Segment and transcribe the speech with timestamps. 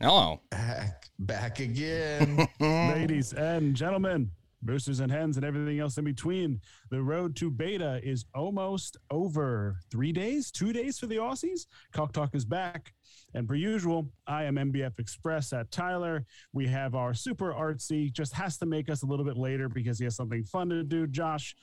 [0.00, 0.42] Hello.
[0.50, 2.46] Back, back again.
[2.60, 4.30] Ladies and gentlemen,
[4.60, 9.78] boosters and hens and everything else in between, the road to beta is almost over.
[9.90, 11.66] Three days, two days for the Aussies.
[11.92, 12.92] Cock Talk is back.
[13.34, 16.26] And per usual, I am MBF Express at Tyler.
[16.52, 19.98] We have our super artsy, just has to make us a little bit later because
[19.98, 21.06] he has something fun to do.
[21.06, 21.56] Josh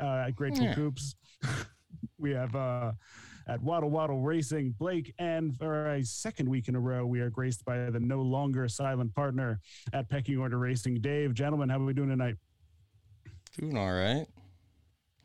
[0.00, 0.74] uh, at Grateful Yeah.
[0.74, 1.16] Coops.
[2.18, 2.92] we have uh,
[3.50, 7.30] at Waddle Waddle Racing, Blake, and for a second week in a row, we are
[7.30, 9.58] graced by the no longer silent partner
[9.92, 11.34] at Pecking Order Racing, Dave.
[11.34, 12.36] Gentlemen, how are we doing tonight?
[13.58, 14.26] Doing all right.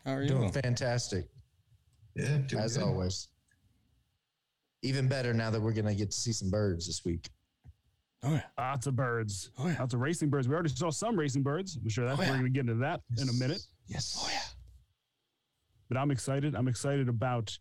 [0.03, 0.29] How are you?
[0.29, 1.25] Doing fantastic,
[2.15, 2.83] Yeah, doing as good.
[2.85, 3.27] always.
[4.81, 7.29] Even better now that we're going to get to see some birds this week.
[8.23, 8.41] Oh yeah.
[8.57, 9.51] Lots of birds.
[9.59, 9.77] Oh yeah.
[9.79, 10.47] Lots of racing birds.
[10.47, 11.77] We already saw some racing birds.
[11.81, 12.29] I'm sure that Oh, yeah.
[12.31, 13.61] we're going to get into that in a minute.
[13.87, 14.17] Yes.
[14.19, 14.41] Oh yeah.
[15.89, 16.55] But I'm excited.
[16.55, 17.55] I'm excited about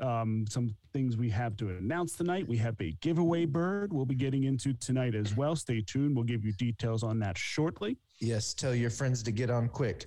[0.00, 2.46] um, some things we have to announce tonight.
[2.46, 5.56] We have a giveaway bird we'll be getting into tonight as well.
[5.56, 6.14] Stay tuned.
[6.14, 7.96] We'll give you details on that shortly.
[8.20, 8.54] Yes.
[8.54, 10.06] Tell your friends to get on quick.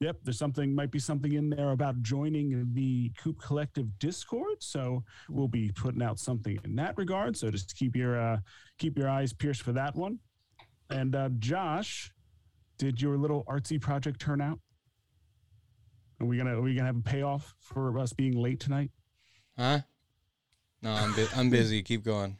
[0.00, 4.62] Yep, there's something might be something in there about joining the Coop Collective Discord.
[4.62, 7.36] So we'll be putting out something in that regard.
[7.36, 8.38] So just keep your uh,
[8.78, 10.20] keep your eyes pierced for that one.
[10.90, 12.12] And uh, Josh,
[12.78, 14.60] did your little artsy project turn out?
[16.20, 18.90] Are we gonna are we gonna have a payoff for us being late tonight?
[19.56, 19.80] Huh?
[20.82, 21.82] No, I'm bu- I'm busy.
[21.82, 22.36] Keep going.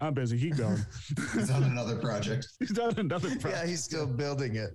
[0.00, 0.38] I'm busy.
[0.38, 0.78] Keep going.
[1.34, 2.46] He's on another project.
[2.60, 3.44] He's on another project.
[3.48, 4.70] Yeah, he's still building it.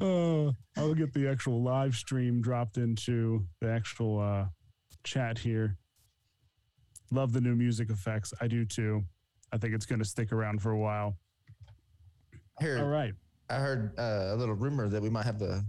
[0.00, 4.46] uh, I'll get the actual live stream dropped into the actual uh,
[5.04, 5.76] chat here.
[7.12, 8.34] Love the new music effects.
[8.40, 9.04] I do too.
[9.52, 11.16] I think it's going to stick around for a while.
[12.60, 13.12] Here, All right.
[13.50, 15.60] I heard uh, a little rumor that we might have uh,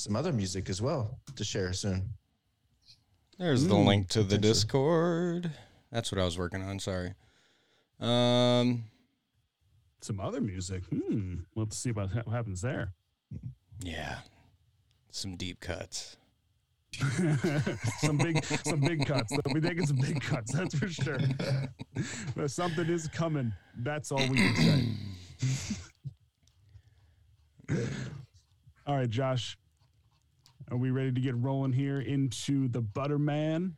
[0.00, 2.14] some other music as well to share soon.
[3.38, 4.52] There's the Mm, link to the potentially.
[4.52, 5.50] Discord.
[5.92, 6.78] That's what I was working on.
[6.78, 7.14] Sorry.
[7.98, 8.84] Um.
[10.00, 10.84] Some other music.
[10.86, 11.40] Hmm.
[11.54, 12.94] We'll have to see about what happens there.
[13.82, 14.20] Yeah.
[15.10, 16.16] Some deep cuts.
[18.00, 19.30] some big, some big cuts.
[19.30, 20.52] They'll be taking some big cuts.
[20.52, 21.18] That's for sure.
[22.34, 23.52] But something is coming.
[23.76, 24.96] That's all we can
[27.68, 27.76] say.
[28.86, 29.56] all right, Josh.
[30.70, 33.76] Are we ready to get rolling here into the Butterman?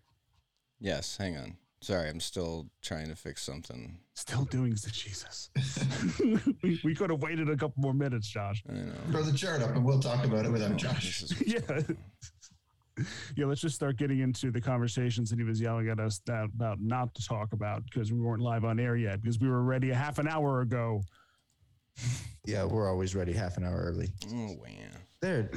[0.81, 1.17] Yes.
[1.17, 1.57] Hang on.
[1.81, 3.99] Sorry, I'm still trying to fix something.
[4.15, 5.51] Still doing the Jesus.
[6.63, 8.63] we, we could have waited a couple more minutes, Josh.
[8.69, 8.93] I know.
[9.11, 11.25] Throw the chart up and we'll talk about it without Oh, Josh.
[11.47, 11.59] yeah.
[13.39, 16.45] Yeah, let's just start getting into the conversations that he was yelling at us that,
[16.55, 19.63] about not to talk about because we weren't live on air yet because we were
[19.63, 21.01] ready a half an hour ago.
[22.45, 24.09] Yeah, we're always ready half an hour early.
[24.35, 24.67] Oh wow.
[25.23, 25.51] There.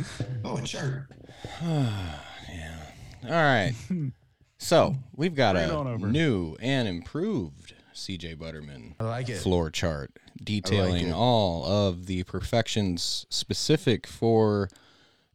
[0.46, 1.08] Oh, a chart.
[1.62, 2.78] yeah.
[3.24, 3.74] All right.
[4.58, 6.08] So we've got Bring it a over.
[6.08, 9.38] new and improved CJ Butterman I like it.
[9.38, 11.14] floor chart detailing it.
[11.14, 14.70] all of the perfections specific for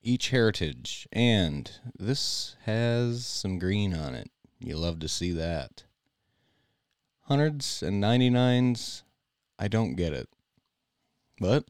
[0.02, 1.06] each heritage.
[1.12, 4.30] And this has some green on it.
[4.58, 5.84] You love to see that.
[7.24, 9.02] Hundreds and 99s,
[9.60, 10.28] I don't get it.
[11.38, 11.66] But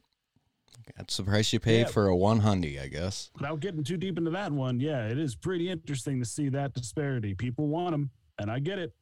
[0.97, 1.87] that's the price you pay Yeah.
[1.87, 3.29] for a 100, I guess.
[3.35, 6.73] Without getting too deep into that one, yeah, it is pretty interesting to see that
[6.73, 7.33] disparity.
[7.33, 8.93] People want them, and I get it.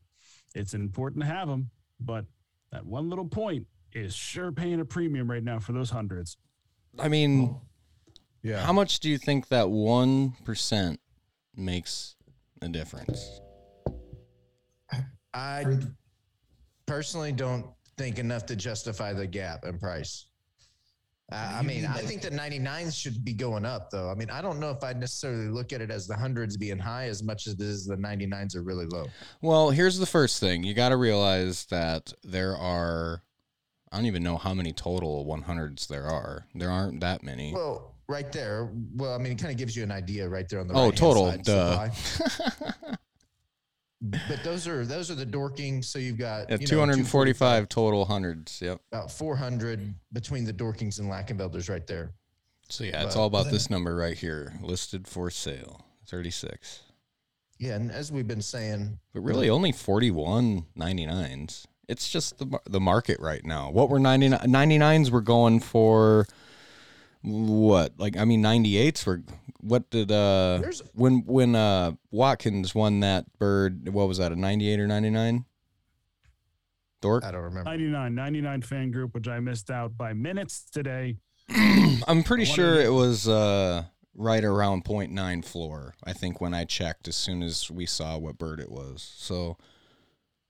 [0.56, 1.70] It's important to have them,
[2.00, 2.26] but
[2.72, 6.38] that one little point is sure paying a premium right now for those hundreds.
[6.98, 7.56] I mean,
[8.42, 8.64] Yeah.
[8.66, 10.98] How much do you think that 1%
[11.58, 12.16] makes
[12.62, 13.42] a difference?
[15.34, 15.78] I
[16.86, 20.26] personally don't think enough to justify the gap in price.
[21.32, 24.10] Uh, I mean, I think the 99s should be going up, though.
[24.10, 26.80] I mean, I don't know if I'd necessarily look at it as the hundreds being
[26.80, 29.06] high as much as it is the 99s are really low.
[29.42, 30.64] Well, here's the first thing.
[30.64, 33.22] You got to realize that there are,
[33.92, 36.46] I don't even know how many total 100s there are.
[36.56, 37.54] There aren't that many.
[37.54, 38.70] Well, right there.
[38.96, 40.90] Well, I mean, it kind of gives you an idea right there on the Oh,
[40.90, 41.90] total, side, duh.
[44.02, 45.82] But those are those are the dorking.
[45.84, 48.62] So you've got Yeah, you know, 245 total hundreds.
[48.62, 48.80] Yep.
[48.92, 52.12] about 400 between the Dorkings and Lakenvelders right there.
[52.70, 56.82] So yeah, it's all about then- this number right here, listed for sale, 36.
[57.58, 61.66] Yeah, and as we've been saying, But really, only 41 99s.
[61.90, 63.70] It's just the the market right now.
[63.70, 66.26] What were 99 99s were going for
[67.22, 67.94] what?
[67.98, 69.22] Like I mean 98s were
[69.62, 74.32] what did uh There's- when when uh Watkins won that bird, what was that?
[74.32, 75.46] A 98 or 99?
[77.02, 77.24] Dork?
[77.24, 77.70] I don't remember.
[77.70, 81.18] 99, 99 fan group, which I missed out by minutes today.
[81.50, 83.84] I'm pretty sure it was uh
[84.16, 85.96] right around 0.9 floor.
[86.04, 89.02] I think when I checked as soon as we saw what bird it was.
[89.18, 89.58] So,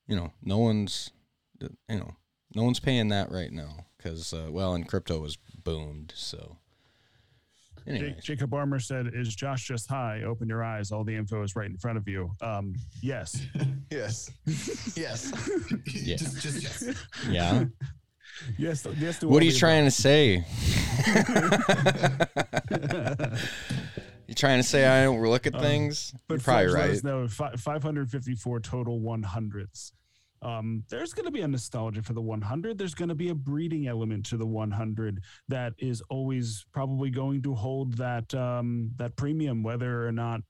[0.07, 1.11] you know, no one's
[1.61, 2.15] you know,
[2.55, 6.13] no one's paying that right now because uh, well, and crypto was boomed.
[6.15, 6.57] So,
[7.85, 10.23] Ja- anyway, Jacob Armour said, "Is Josh just high?
[10.23, 10.91] Open your eyes.
[10.91, 13.45] All the info is right in front of you." Um, yes,
[13.91, 14.31] Yes.
[14.95, 15.31] yes.
[15.93, 16.15] Yeah.
[16.15, 16.95] Just, just yes.
[17.29, 17.65] yeah.
[18.57, 19.19] yes, yes.
[19.19, 20.45] To what are you the trying to say?
[21.07, 21.59] above.
[24.27, 26.11] You trying to say I don't look at Um, things?
[26.13, 26.91] You're But probably right.
[26.91, 29.91] us know fi- 554 total 100s.
[30.41, 32.77] Um, there's going to be a nostalgia for the 100.
[32.77, 37.41] There's going to be a breeding element to the 100 that is always probably going
[37.43, 40.41] to hold that um, that premium, whether or not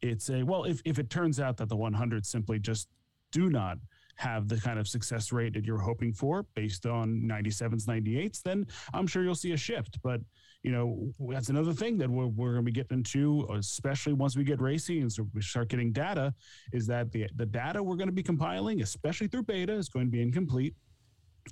[0.00, 0.64] it's a well.
[0.64, 2.88] If if it turns out that the 100 simply just
[3.32, 3.78] do not
[4.16, 8.66] have the kind of success rate that you're hoping for based on 97s 98s then
[8.94, 10.20] i'm sure you'll see a shift but
[10.66, 14.36] you know that's another thing that we're, we're going to be getting into especially once
[14.36, 16.34] we get racing and so we start getting data
[16.72, 20.06] is that the, the data we're going to be compiling especially through beta is going
[20.06, 20.74] to be incomplete.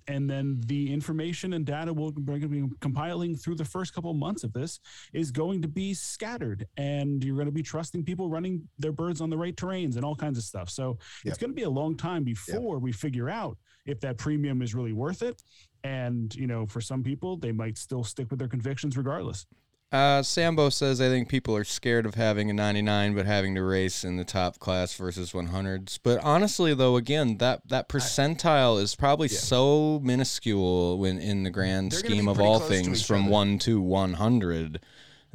[0.08, 4.10] And then the information and data we're going to be compiling through the first couple
[4.10, 4.80] of months of this
[5.12, 6.66] is going to be scattered.
[6.76, 10.04] And you're going to be trusting people running their birds on the right terrains and
[10.04, 10.68] all kinds of stuff.
[10.68, 13.56] So it's going to be a long time before we figure out
[13.86, 15.40] if that premium is really worth it
[15.84, 19.46] and you know for some people they might still stick with their convictions regardless
[19.92, 23.62] Uh, Sambo says I think people are scared of having a 99, but having to
[23.62, 26.00] race in the top class versus 100s.
[26.02, 29.38] But honestly, though, again, that that percentile is probably Yeah.
[29.38, 33.30] so minuscule when in the grand They're scheme of all things, from other.
[33.30, 34.80] one to 100.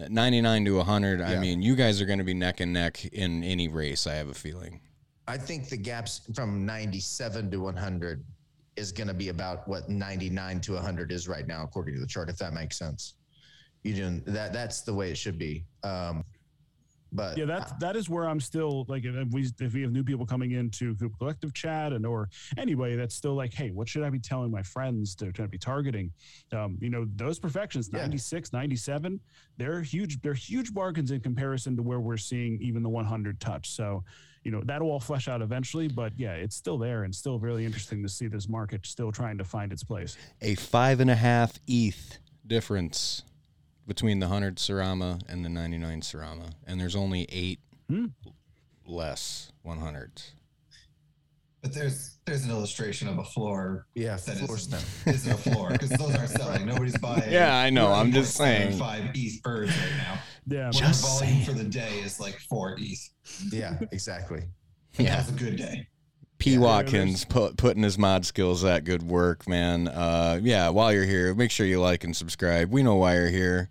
[0.10, 1.22] 99 to 100.
[1.22, 4.08] I mean, you guys are going to be neck and neck in any race.
[4.08, 4.82] I have a feeling.
[5.28, 8.26] I think the gaps from 97 to 100
[8.80, 12.08] is going to be about what 99 to 100 is right now, according to the
[12.08, 13.16] chart, if that makes sense.
[13.84, 14.54] You doing that?
[14.54, 15.66] That's the way it should be.
[15.84, 16.24] Um,
[17.12, 20.04] but yeah that that is where i'm still like if we if we have new
[20.04, 24.04] people coming into Coop collective chat and or anyway that's still like hey what should
[24.04, 26.12] i be telling my friends to, to be targeting
[26.52, 28.02] um, you know those perfections Yeah.
[28.02, 29.20] 96 97
[29.58, 33.72] they're huge they're huge bargains in comparison to where we're seeing even the 100 touch
[33.72, 34.04] so
[34.44, 37.66] you know that'll all flesh out eventually but yeah it's still there and still really
[37.66, 41.16] interesting to see this market still trying to find its place A five and a
[41.16, 43.24] half ETH difference
[43.88, 46.52] between the 100 Serama and the 99 Serama.
[46.68, 47.60] And there's only eight
[47.90, 48.06] Hmm.
[48.86, 50.34] less 100s.
[51.62, 54.80] But there's there's an illustration of a floor yeah, that floor is, snow.
[55.08, 56.66] isn't a floor because those aren't selling.
[56.66, 57.30] Nobody's buying.
[57.30, 57.92] Yeah, I know.
[57.92, 58.78] I'm just saying.
[58.78, 60.20] Five ETH birds right now.
[60.48, 61.46] yeah What Just the volume saying.
[61.46, 63.10] for the day is like four ETH.
[63.52, 64.44] Yeah, exactly.
[64.98, 65.18] Yeah.
[65.18, 65.88] That was a good day.
[66.38, 66.54] P.
[66.54, 69.90] Yeah, Watkins put, putting his mod skills at good work, man.
[69.90, 72.72] Uh, yeah, while you're here, make sure you like and subscribe.
[72.72, 73.70] We know why you're here.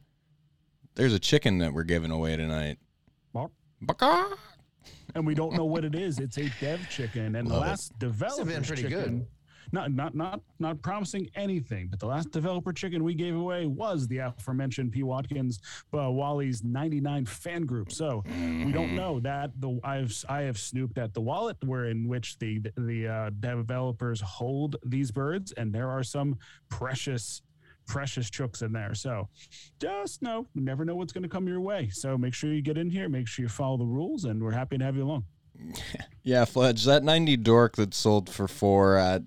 [0.95, 2.77] There's a chicken that we're giving away tonight.
[3.33, 3.53] Bark.
[3.81, 4.37] Baka.
[5.15, 6.19] And we don't know what it is.
[6.19, 7.69] It's a dev chicken, and the Love it.
[7.69, 8.91] last developer been pretty good.
[9.05, 9.27] chicken,
[9.73, 14.07] Not not not not promising anything, but the last developer chicken we gave away was
[14.09, 15.61] the aforementioned P Watkins
[15.95, 17.93] uh, Wally's 99 fan group.
[17.93, 18.23] So
[18.65, 22.39] we don't know that the I've I have snooped at the wallet where in which
[22.39, 26.39] the the uh, developers hold these birds, and there are some
[26.71, 27.43] precious
[27.89, 28.95] precious chooks in there.
[28.95, 29.29] So
[29.81, 31.89] just know, you never know what's going to come your way.
[31.89, 34.53] So make sure you get in here, make sure you follow the rules, and we're
[34.53, 35.25] happy to have you along.
[36.23, 39.23] Yeah, Fledge, that 90 dork that sold for four at,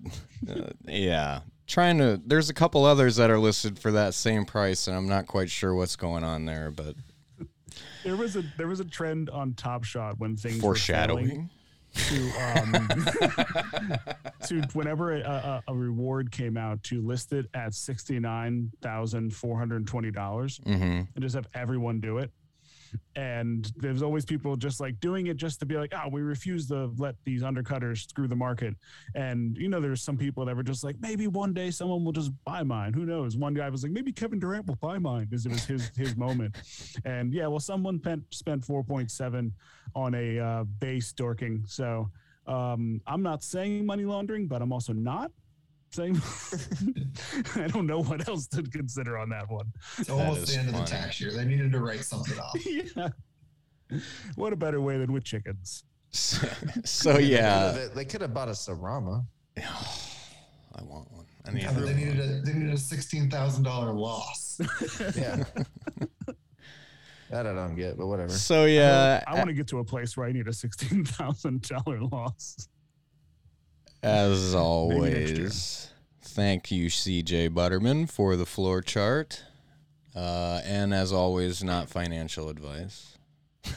[0.48, 1.40] uh, yeah.
[1.66, 5.08] Trying to, there's a couple others that are listed for that same price, and I'm
[5.08, 6.94] not quite sure what's going on there, but
[8.04, 11.50] There was a there was a trend on Top Shot when things foreshadowing.
[11.94, 12.88] To um
[14.46, 19.34] to whenever a, a, a reward came out to list it at sixty nine thousand
[19.34, 20.82] four hundred twenty dollars Mm-hmm.
[20.82, 22.30] and just have everyone do it.
[23.16, 26.66] And there's always people just like doing it just to be like, oh, we refuse
[26.68, 28.74] to let these undercutters screw the market.
[29.14, 32.12] And you know, there's some people that were just like, maybe one day someone will
[32.12, 32.92] just buy mine.
[32.94, 33.36] Who knows?
[33.36, 36.16] One guy was like, maybe Kevin Durant will buy mine because it was his his
[36.16, 36.56] moment.
[37.04, 39.52] And yeah, well, someone spent spent 4.7
[39.94, 41.64] on a uh, base dorking.
[41.66, 42.10] So
[42.46, 45.30] um, I'm not saying money laundering, but I'm also not
[45.94, 46.20] saying
[47.54, 49.72] I don't know what else to consider on that one.
[49.98, 51.32] It's That almost is the end of the tax year.
[51.32, 52.54] They needed to write something off.
[52.66, 53.08] yeah.
[54.36, 55.84] What a better way than with chickens?
[56.10, 56.48] So,
[56.84, 57.72] so yeah.
[57.72, 59.24] They, they could have bought a Serama.
[59.58, 61.26] I want one.
[61.46, 64.58] I need Yeah, they needed a they needed a sixteen thousand dollar loss.
[65.16, 65.44] Yeah.
[67.30, 68.30] that I don't get, but whatever.
[68.30, 71.68] So yeah, I want to get to a place where I need a sixteen thousand
[71.68, 72.68] dollar loss.
[74.02, 75.88] As always,
[76.22, 79.44] thank you, CJ Butterman, for the floor chart.
[80.14, 83.16] Uh, and as always, not financial advice.
[83.64, 83.72] I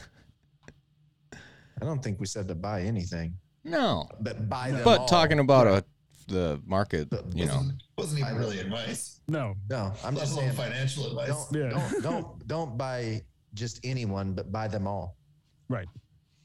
[1.84, 4.08] don't think we said to buy anything, No.
[4.20, 4.82] but buy them.
[4.84, 5.06] But all.
[5.06, 5.84] talking about a
[6.28, 7.54] the market, But you know.
[7.58, 9.20] wasn't, wasn't even really advice.
[9.28, 10.56] No, No, I'm let just alone saying.
[10.72, 11.46] financial advice.
[11.52, 11.70] Don't, Yeah.
[11.70, 13.22] don't don't don't buy
[13.54, 15.16] just anyone, but buy them all.
[15.68, 15.86] Right.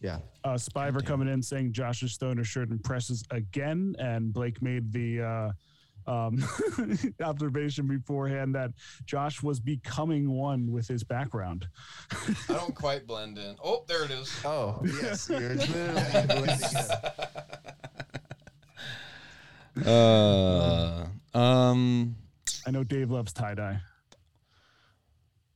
[0.02, 0.18] Yeah.
[0.44, 5.52] uh, Spiver coming in saying Josh's stoner shirt impresses again, and Blake made the uh,
[6.08, 6.44] um,
[7.24, 8.72] observation beforehand that
[9.06, 11.68] Josh was becoming one with his background.
[12.12, 13.56] I don't quite blend in.
[13.64, 14.36] Oh, there it is.
[14.44, 16.44] Oh yes, you're literally blending
[19.76, 19.86] in.
[19.86, 22.16] Uh, um,
[22.68, 23.80] I know Dave loves tie dye.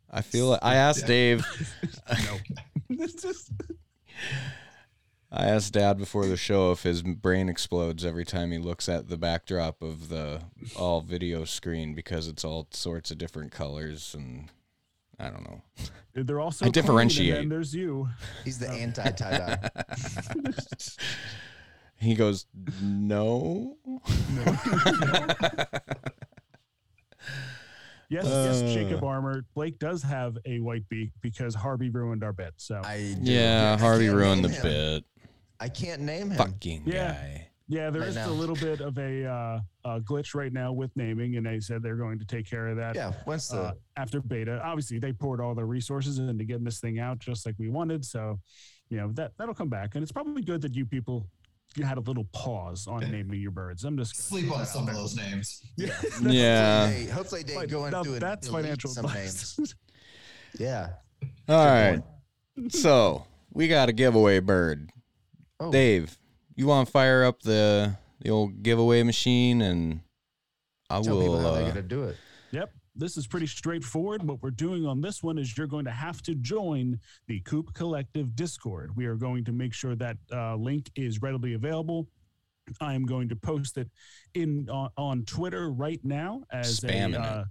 [0.10, 1.46] I feel like I asked Dave.
[2.08, 2.38] No,
[3.04, 3.52] it's just
[5.32, 9.10] I asked Dad before the show if his brain explodes every time he looks at
[9.10, 10.42] the backdrop of the
[10.78, 14.50] all video screen because it's all sorts of different colors and
[15.20, 15.62] I don't know.
[16.14, 17.30] they're also I clean, differentiate.
[17.30, 18.10] And then there's you.
[18.44, 18.74] He's the oh.
[18.74, 19.70] anti tie dye.
[21.98, 22.46] He goes,
[22.82, 23.78] no
[24.32, 24.58] "No."
[28.10, 28.62] Yes, Uh.
[28.64, 29.46] yes, Jacob Armour.
[29.56, 32.54] Blake does have a white beak because Harvey ruined our bet.
[32.58, 33.32] So I do.
[33.32, 34.64] Yeah, I Harvey ruined the name him.
[34.64, 35.04] bit.
[35.60, 36.38] I can't name him.
[36.38, 37.14] Fucking Yeah.
[37.14, 37.48] guy.
[37.68, 38.30] yeah, there Right is now.
[38.30, 41.82] a little bit of a uh, uh, glitch right now with naming, and they said
[41.82, 42.94] they're going to take care of that.
[42.96, 43.14] Yeah.
[43.26, 44.62] Once the uh, after beta.
[44.64, 48.06] Obviously, they poured all their resources into getting this thing out just like we wanted.
[48.06, 48.40] So,
[48.90, 51.26] you know that that'll come back, and it's probably good that you people
[51.76, 53.84] you had a little pause on naming your birds.
[53.84, 55.62] I'm just Sleep on some of those names.
[55.78, 55.92] yeah,
[56.22, 56.88] Yeah.
[56.88, 57.68] Hopefully they, hopefully they Fine.
[57.68, 59.58] go Now into and that's financial some advice.
[59.58, 59.76] names.
[60.60, 60.90] Yeah.
[61.50, 62.02] All right.
[62.70, 64.90] So we got a giveaway bird.
[65.60, 65.70] Oh.
[65.72, 66.18] Dave,
[66.56, 70.00] you want to fire up the the old giveaway machine, and
[70.90, 71.42] I Tell people will.
[71.42, 72.16] how they're Uh, gonna do it.
[72.52, 72.72] Yep.
[72.96, 74.24] This is pretty straightforward.
[74.24, 77.74] What we're doing on this one is you're going to have to join the Coop
[77.74, 78.96] Collective Discord.
[78.96, 82.08] We are going to make sure that uh, link is readily available.
[82.80, 83.90] I am going to post it
[84.34, 87.46] in on, on Twitter right now as Spamming a uh,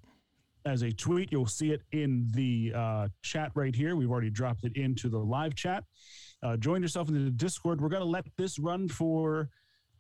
[0.67, 1.31] as a tweet.
[1.31, 3.97] You'll see it in the uh, chat right here.
[3.97, 5.85] We've already dropped it into the live chat.
[6.43, 7.81] Uh, join yourself in the Discord.
[7.81, 9.51] We're going to let this run for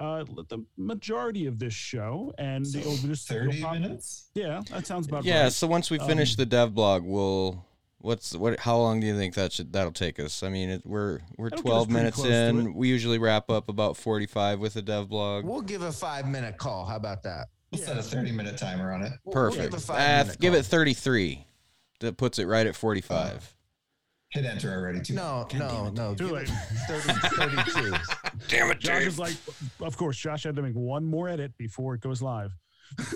[0.00, 4.26] uh, the majority of this show, and So it'll 30 pop- minutes?
[4.34, 5.44] yeah, that sounds about yeah.
[5.44, 5.52] right.
[5.52, 7.64] So once we finish Um, the dev blog, we'll.
[7.98, 8.60] What's what?
[8.60, 10.42] How long do you think that should that'll take us?
[10.42, 12.74] I mean, it, we're we're That'll twelve minutes in.
[12.74, 15.44] We usually wrap up about forty five with a dev blog.
[15.46, 16.84] We'll give a five minute call.
[16.84, 17.48] How about that?
[17.72, 19.12] We'll set a 30 minute timer on it.
[19.24, 19.70] We'll- we'll Perfect.
[19.72, 21.46] give Uh, give it thirty three.
[22.00, 23.54] That puts it right at forty five.
[24.34, 25.14] Hit enter already, too.
[25.14, 26.12] No, no, no.
[26.16, 26.50] Too late.
[26.50, 27.94] it 30, 32.
[28.48, 29.36] Damn it, Josh is like,
[29.80, 32.52] of course, Josh had to make one more edit before it goes live.
[32.98, 33.06] but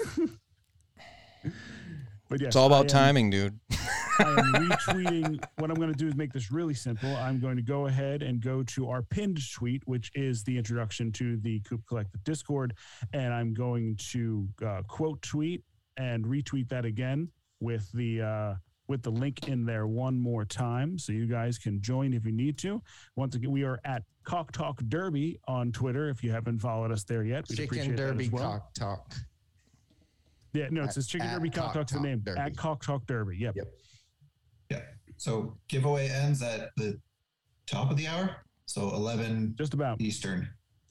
[2.40, 3.58] yes, it's all about am- timing, dude.
[4.20, 4.36] I am
[4.68, 5.44] retweeting.
[5.56, 7.14] what I'm going to do is make this really simple.
[7.16, 11.10] I'm going to go ahead and go to our pinned tweet, which is the introduction
[11.12, 12.74] to the Coop Collective Discord,
[13.12, 15.64] and I'm going to uh, quote tweet
[15.96, 18.54] and retweet that again with the uh,
[18.88, 22.32] with the link in there one more time, so you guys can join if you
[22.32, 22.82] need to.
[23.16, 26.08] Once again, we are at Cock Talk Derby on Twitter.
[26.08, 28.50] If you haven't followed us there yet, we'd Chicken appreciate that as Derby well.
[28.50, 29.14] cock talk.
[30.54, 32.20] Yeah, no, it says Chicken at Derby Cock Cock Talk's the name.
[32.20, 32.40] Derby.
[32.40, 33.36] At Cock Talk Derby.
[33.36, 33.56] Yep.
[33.56, 33.68] Yep.
[34.70, 34.80] Yeah.
[35.18, 36.98] So giveaway ends at the
[37.66, 38.36] top of the hour.
[38.64, 40.00] So 11 Just about.
[40.00, 40.48] Eastern.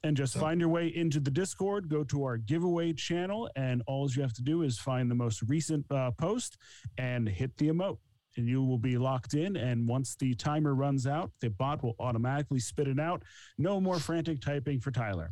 [0.07, 1.89] And just So- find your way into the discord.
[1.89, 5.41] Go to our giveaway channel and all you have to do is find the most
[5.43, 6.57] recent uh, post
[6.97, 7.97] and hit the emote
[8.37, 9.57] and you will be locked in.
[9.57, 13.21] And once the timer runs out the bot will automatically spit it out.
[13.57, 15.31] No more frantic typing for tyler.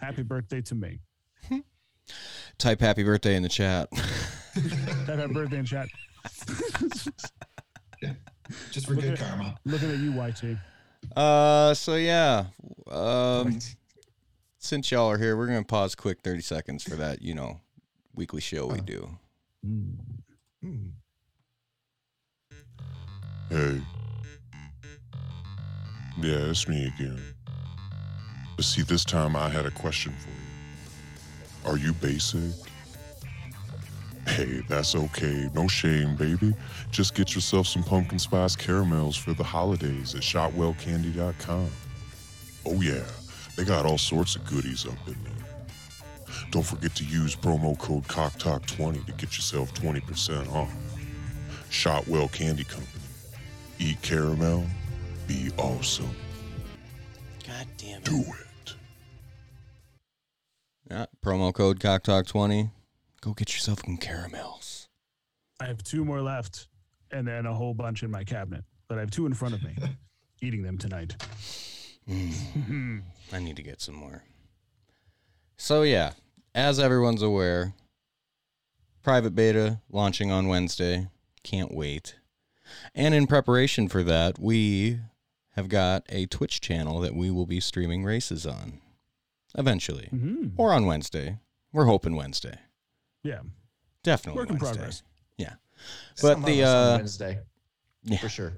[0.00, 0.98] Happy birthday to me.
[2.58, 3.88] Type happy birthday in the chat.
[3.94, 5.88] Type happy birthday in chat.
[8.72, 9.58] Just for good karma.
[9.64, 10.58] looking at you yt
[11.14, 12.46] Uh, so yeah.
[12.90, 13.58] Um,
[14.68, 17.22] since y'all are here, we're gonna pause quick thirty seconds for that.
[17.22, 17.60] You know,
[18.14, 19.08] weekly show we do.
[19.64, 20.88] Hmm.
[23.48, 23.80] Hey.
[26.20, 27.18] Yeah, it's me again.
[28.56, 31.72] But see, this time I had a question for you.
[31.72, 32.52] Are you basic?
[34.26, 35.48] Hey, that's okay.
[35.54, 36.54] No shame, baby.
[36.90, 41.70] Just get yourself some pumpkin spice caramels for the holidays at shotwellcandy.com.
[42.66, 43.04] Oh, yeah,
[43.58, 46.32] they got all sorts of goodies up in there.
[46.52, 50.72] Don't forget to use promo code COCKTALK20 to get yourself 20% off.
[51.68, 53.02] Shotwell Candy Company.
[53.80, 54.64] Eat caramel,
[55.26, 56.08] be awesome.
[57.44, 58.04] God damn it.
[58.04, 58.74] Do it.
[60.88, 62.70] Yeah, promo code cocktalk20.
[63.20, 64.88] Go get yourself some caramels.
[65.58, 66.68] i have two more left
[67.10, 69.62] and then a whole bunch in my cabinet but i have two in front of
[69.64, 69.74] me
[70.40, 71.16] eating them tonight
[72.08, 74.24] Mm, I need to get some more.
[75.56, 76.12] So yeah,
[76.54, 77.74] as everyone's aware,
[79.02, 81.08] private beta launching on Wednesday.
[81.42, 82.16] Can't wait.
[82.94, 85.00] And in preparation for that, we
[85.56, 88.80] have got a Twitch channel that we will be streaming races on
[89.56, 90.52] eventually Mhm.
[90.56, 91.38] or on Wednesday.
[91.72, 92.58] We're hoping Wednesday.
[93.22, 93.40] Yeah.
[94.02, 94.76] Definitely Work in Wednesday.
[94.76, 95.02] progress.
[96.20, 97.38] But Some the, uh, Wednesday,
[98.02, 98.18] Yeah.
[98.18, 98.52] for sure.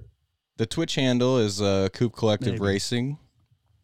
[0.57, 2.64] The Twitch handle is uh, Coop Collective Maybe.
[2.64, 3.19] Racing.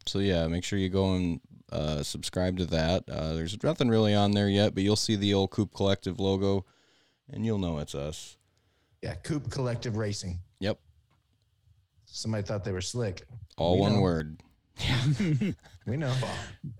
[0.07, 1.39] So yeah, make sure you go and
[1.71, 3.03] uh, subscribe to that.
[3.09, 6.65] Uh, there's nothing really on there yet, but you'll see the old Coop Collective logo,
[7.29, 8.37] and you'll know it's us.
[9.01, 10.39] Yeah, Coop Collective Racing.
[10.59, 10.79] Yep,
[12.05, 13.23] Somebody thought they were slick.
[13.57, 14.01] all We one know.
[14.01, 14.39] word.
[14.79, 15.01] Yeah.
[15.85, 16.13] we know.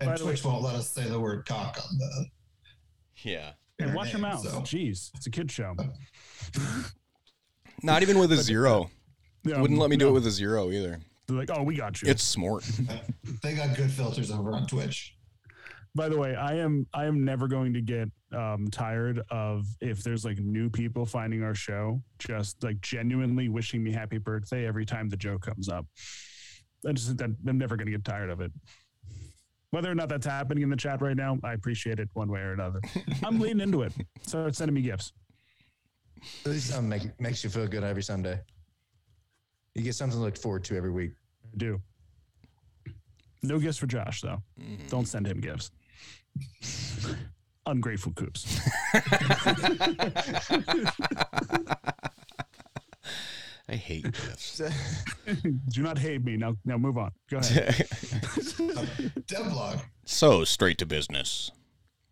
[0.00, 2.26] And By the way- Twitch won't let us say the word cock on the.
[3.22, 4.40] Yeah, And their watch your mouth.
[4.42, 5.74] so- Jeez, it's a kid show.
[7.82, 8.90] not even with a zero.
[9.44, 11.00] Yeah, Wouldn't let me do it with a zero either.
[11.28, 12.08] They're like, oh, we got you.
[12.08, 12.68] It's smart.
[13.42, 15.14] They got good filters over on Twitch.
[15.94, 20.02] By the way, I am I am never going to get um, tired of if
[20.02, 24.84] there's like new people finding our show, just like genuinely wishing me happy birthday every
[24.84, 25.86] time the joke comes up.
[26.86, 28.50] I just that I'm never going to get tired of it.
[29.70, 32.40] Whether or not that's happening in the chat right now, I appreciate it one way
[32.40, 32.80] or another.
[33.24, 33.92] I'm leaning into it.
[34.22, 35.12] So it's sending me gifts.
[36.44, 38.40] At least something make, makes you feel good every Sunday.
[39.74, 41.12] You get something to look forward to every week.
[41.52, 41.80] I do.
[43.42, 44.42] No gifts for Josh though.
[44.88, 45.70] Don't send him gifts.
[47.66, 48.58] Ungrateful coops.
[53.70, 54.62] I hate gifts.
[55.68, 56.36] Do not hate me.
[56.36, 57.12] Now now move on.
[57.30, 57.74] Go ahead.
[59.26, 59.82] Devlog.
[60.06, 61.50] so straight to business.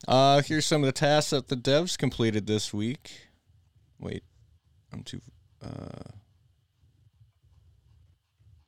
[0.07, 3.29] Uh, here's some of the tasks that the devs completed this week.
[3.99, 4.23] Wait,
[4.93, 5.23] I'm too.
[5.63, 6.11] Uh,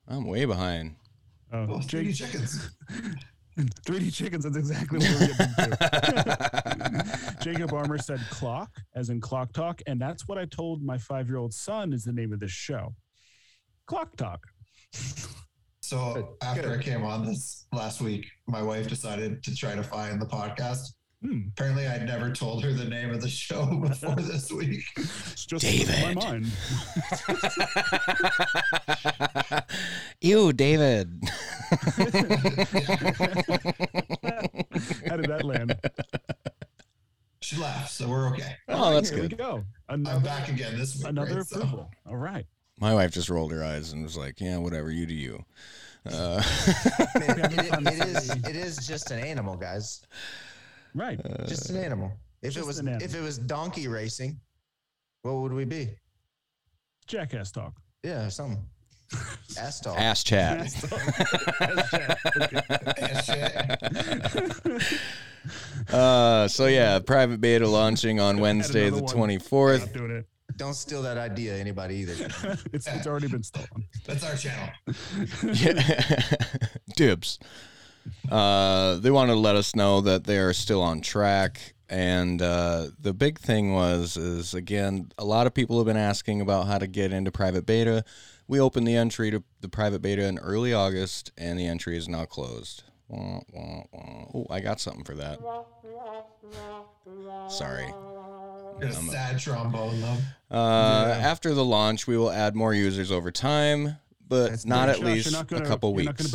[0.08, 0.96] I'm way behind.
[1.52, 2.70] Oh, Oh, Jake, 3D chickens.
[3.86, 4.44] 3D chickens.
[4.44, 7.36] That's exactly what we're getting to.
[7.42, 9.82] Jacob Armour said clock, as in clock talk.
[9.86, 12.50] And that's what I told my five year old son is the name of this
[12.50, 12.94] show.
[13.86, 14.40] Clock talk.
[15.82, 16.72] So after.
[16.78, 20.80] I came on this last week, my wife decided to try to find the podcast.
[21.20, 21.48] Hmm.
[21.48, 24.84] Apparently, I'd never told her the name of the show before this week.
[24.96, 26.14] It's just David.
[26.14, 26.46] my mind.
[30.20, 31.20] Ew, David.
[35.08, 35.76] How did that land?
[37.40, 38.54] She laughed, so we're okay.
[38.68, 39.32] Oh, that's Here good.
[39.32, 39.64] we go.
[39.88, 41.08] I'm back again this week.
[41.08, 41.46] another right?
[41.46, 41.90] So- approval.
[42.06, 42.46] All right.
[42.80, 45.44] My wife just rolled her eyes and was like, "Yeah, whatever, you do you."
[46.08, 46.40] Uh,
[47.18, 50.00] Man, it, it is it is just an animal, guys.
[50.98, 51.20] Right.
[51.46, 52.12] Just an animal.
[52.42, 54.40] If it was an if it was donkey racing,
[55.22, 55.90] what would we be?
[57.06, 57.74] Jackass talk.
[58.02, 58.64] Yeah, something.
[59.58, 59.98] Ass talk.
[59.98, 60.58] ass chat.
[60.58, 61.60] Ass talk.
[61.60, 62.18] Ass chat.
[62.36, 62.62] Okay.
[62.98, 63.20] Yeah,
[64.68, 65.00] shit.
[65.90, 69.86] Uh, so yeah, private beta launching on Wednesday the twenty fourth.
[69.86, 70.26] Not doing it.
[70.56, 72.12] Don't steal that idea, anybody either.
[72.72, 73.86] it's, it's already been stolen.
[74.04, 74.68] That's our channel.
[75.54, 75.80] Yeah.
[76.96, 77.38] Dibs.
[78.30, 81.74] Uh, they wanted to let us know that they are still on track.
[81.90, 86.40] And uh, the big thing was, is again, a lot of people have been asking
[86.40, 88.04] about how to get into private beta.
[88.46, 92.08] We opened the entry to the private beta in early August, and the entry is
[92.08, 92.82] now closed.
[93.08, 94.24] Wah, wah, wah.
[94.34, 95.38] Oh, I got something for that.
[97.48, 97.92] Sorry.
[98.80, 100.56] A sad trombone though.
[100.56, 103.96] Uh, After the launch, we will add more users over time,
[104.28, 106.32] but That's not at least not gonna, a couple weeks.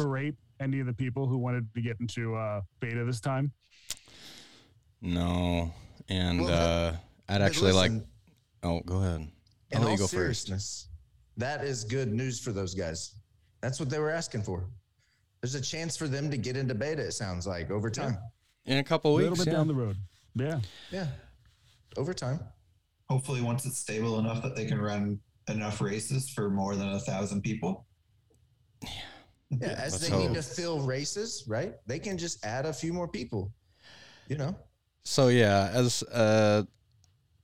[0.63, 3.03] Not going to berate any of the people who wanted to get into uh, beta
[3.05, 3.51] this time.
[5.01, 5.71] No,
[6.09, 6.51] and Well,
[6.87, 6.95] uh,
[7.29, 7.91] I'd But actually like.
[8.63, 9.27] Oh, go ahead.
[9.73, 10.11] I'll in let all you go first.
[10.11, 10.87] seriousness,
[11.37, 13.15] that is good news for those guys.
[13.61, 14.65] That's what they were asking for.
[15.41, 17.01] There's a chance for them to get into beta.
[17.01, 18.17] It sounds like over time.
[18.65, 19.57] In a couple weeks, A little bit yeah.
[19.57, 19.97] down the road.
[20.35, 20.59] Yeah.
[20.91, 21.07] Yeah,
[21.97, 22.39] over time.
[23.09, 26.99] Hopefully, once it's stable enough that they can run enough races for more than a
[26.99, 27.85] thousand people.
[28.81, 28.89] Yeah,
[29.61, 31.73] as Let's they need to fill races, right?
[31.87, 33.51] They can just add a few more people.
[34.27, 34.55] You know,
[35.03, 36.63] So yeah, as uh,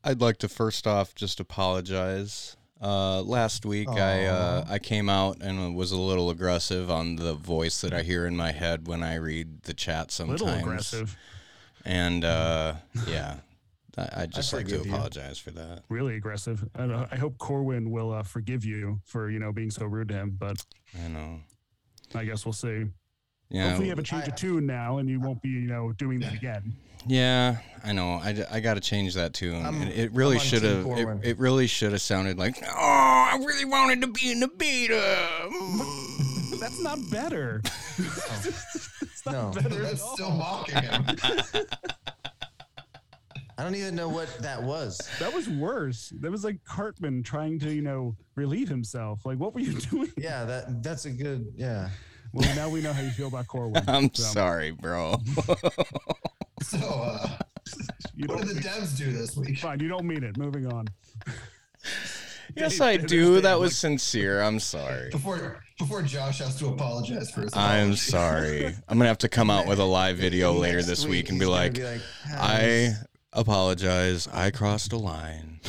[0.04, 2.56] I'd like to first off just apologize.
[2.82, 7.34] Uh, last week I uh, I came out and was a little aggressive on the
[7.34, 10.42] voice that I hear in my head when I read the chat sometimes.
[10.42, 11.18] little aggressive.
[11.84, 12.76] And uh,
[13.08, 13.38] yeah,
[13.98, 14.94] I, I'd just like to forgive you.
[14.94, 15.84] apologize for that.
[15.90, 16.68] Really aggressive.
[16.76, 20.08] I, don't I hope Corwin will uh, forgive you for you know being so rude
[20.10, 20.64] to him, but
[21.04, 21.42] I know.
[22.16, 22.86] I guess we'll see.
[23.50, 25.62] Yeah, Hopefully, you have a change I- of tune now, and you won't be you
[25.68, 26.76] know doing that again.
[27.08, 28.14] Yeah, I know.
[28.22, 29.54] I, I got to change that too.
[29.56, 30.86] It, it really should have.
[30.86, 34.50] It, it really should have sounded like, "Oh, I really wanted to be in the
[34.50, 35.18] beta."
[36.52, 37.62] But that's not better.
[37.98, 39.62] it's not No.
[39.62, 40.14] better at That's all.
[40.16, 41.06] still mocking him.
[43.60, 44.98] I don't even know what that was.
[45.20, 46.14] That was worse.
[46.22, 49.26] That was like Cartman trying to, you know, relieve himself.
[49.26, 50.12] Like, what were you doing?
[50.18, 51.52] Yeah, that that's a good.
[51.58, 51.90] Yeah.
[52.32, 53.84] Well, now we know how you feel about Corwin.
[53.88, 55.18] I'm So, sorry, bro.
[56.62, 57.38] So, uh,
[58.16, 59.60] You what don't, did the devs do this week?
[59.60, 60.38] fine, you don't mean it.
[60.38, 60.88] Moving on.
[62.56, 63.40] yes, I do.
[63.42, 64.42] That was like- sincere.
[64.42, 65.10] I'm sorry.
[65.10, 68.66] Before before Josh has to apologize for his I'm sorry.
[68.90, 71.46] I'm gonna have to come out with a live video later this week and be
[71.46, 71.80] gonna like,
[72.30, 72.94] "Ah, I
[73.34, 74.28] apologize.
[74.28, 75.60] I crossed a line.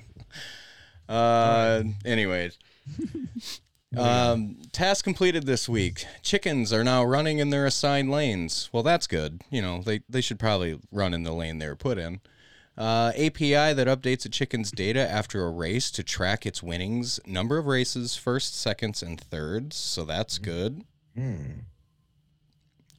[1.08, 2.58] uh, anyways.
[3.96, 6.04] Um, task completed this week.
[6.22, 8.70] Chickens are now running in their assigned lanes.
[8.72, 9.42] Well, that's good.
[9.50, 12.20] You know, they, they should probably run in the lane they were put in.
[12.78, 17.58] Uh, API that updates a chicken's data after a race to track its winnings, number
[17.58, 19.74] of races, first, seconds, and thirds.
[19.74, 21.60] So that's good hmm.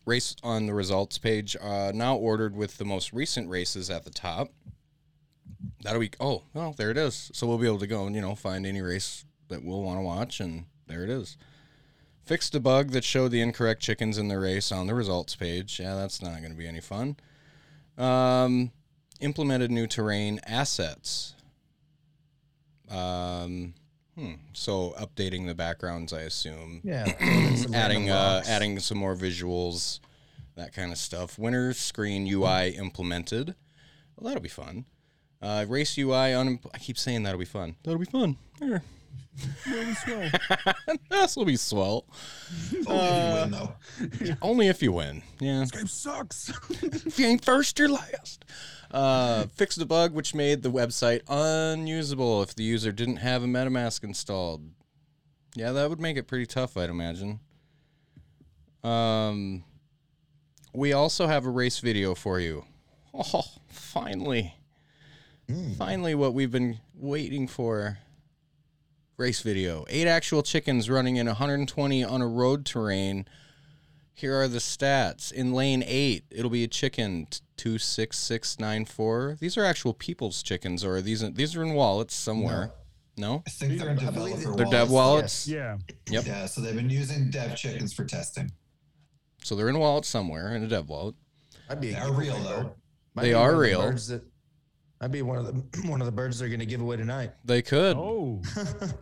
[0.05, 4.09] Race on the results page uh, now ordered with the most recent races at the
[4.09, 4.49] top.
[5.83, 7.31] That'll be oh well there it is.
[7.33, 9.97] So we'll be able to go and you know find any race that we'll want
[9.97, 11.37] to watch and there it is.
[12.25, 15.79] Fixed a bug that showed the incorrect chickens in the race on the results page.
[15.79, 17.17] Yeah, that's not going to be any fun.
[17.97, 18.71] Um,
[19.19, 21.33] implemented new terrain assets.
[22.89, 23.73] Um,
[24.15, 24.33] hmm.
[24.53, 27.05] So updating the backgrounds, I assume Yeah.
[27.55, 29.99] some adding uh, adding some more visuals,
[30.55, 31.37] that kind of stuff.
[31.39, 33.55] Winner screen UI implemented.
[34.17, 34.85] Well, that'll be fun.
[35.41, 37.75] Uh, race UI un- I keep saying that'll be fun.
[37.83, 38.37] That'll be fun.
[38.59, 38.83] Here.
[41.09, 42.05] this will be swell.
[42.85, 44.35] Only if you win, though.
[44.41, 45.23] Only if you win.
[45.39, 45.65] Yeah.
[45.71, 46.51] Game sucks.
[46.81, 48.45] if you ain't first, you're last.
[48.93, 53.47] Uh, fixed the bug which made the website unusable if the user didn't have a
[53.47, 54.69] MetaMask installed.
[55.55, 57.39] Yeah, that would make it pretty tough, I'd imagine.
[58.83, 59.63] Um,
[60.73, 62.65] we also have a race video for you.
[63.13, 64.55] Oh, finally.
[65.77, 67.99] Finally, what we've been waiting for.
[69.17, 69.85] Race video.
[69.89, 73.27] Eight actual chickens running in 120 on a road terrain.
[74.13, 75.31] Here are the stats.
[75.31, 77.27] In lane eight, it'll be a chicken
[77.61, 79.37] two six six nine four.
[79.39, 82.71] These are actual people's chickens, or are these these are in wallets somewhere.
[83.17, 85.45] No, I think they're in I believe developer they're dev wallets.
[85.45, 85.47] wallets.
[85.47, 85.77] yeah.
[86.09, 86.25] Yep.
[86.25, 88.51] Yeah, so they've been using dev chickens for testing.
[89.43, 91.15] So they're in a wallet somewhere in a dev wallet.
[91.69, 92.63] I'd be They are real, giveaway though.
[92.63, 92.71] bird.
[93.13, 93.81] Might They be are one of the real.
[93.81, 94.23] birds that-
[95.03, 97.31] I'd be one of the one of the birds they're going to give away tonight.
[97.45, 97.97] They could.
[97.99, 98.41] Oh,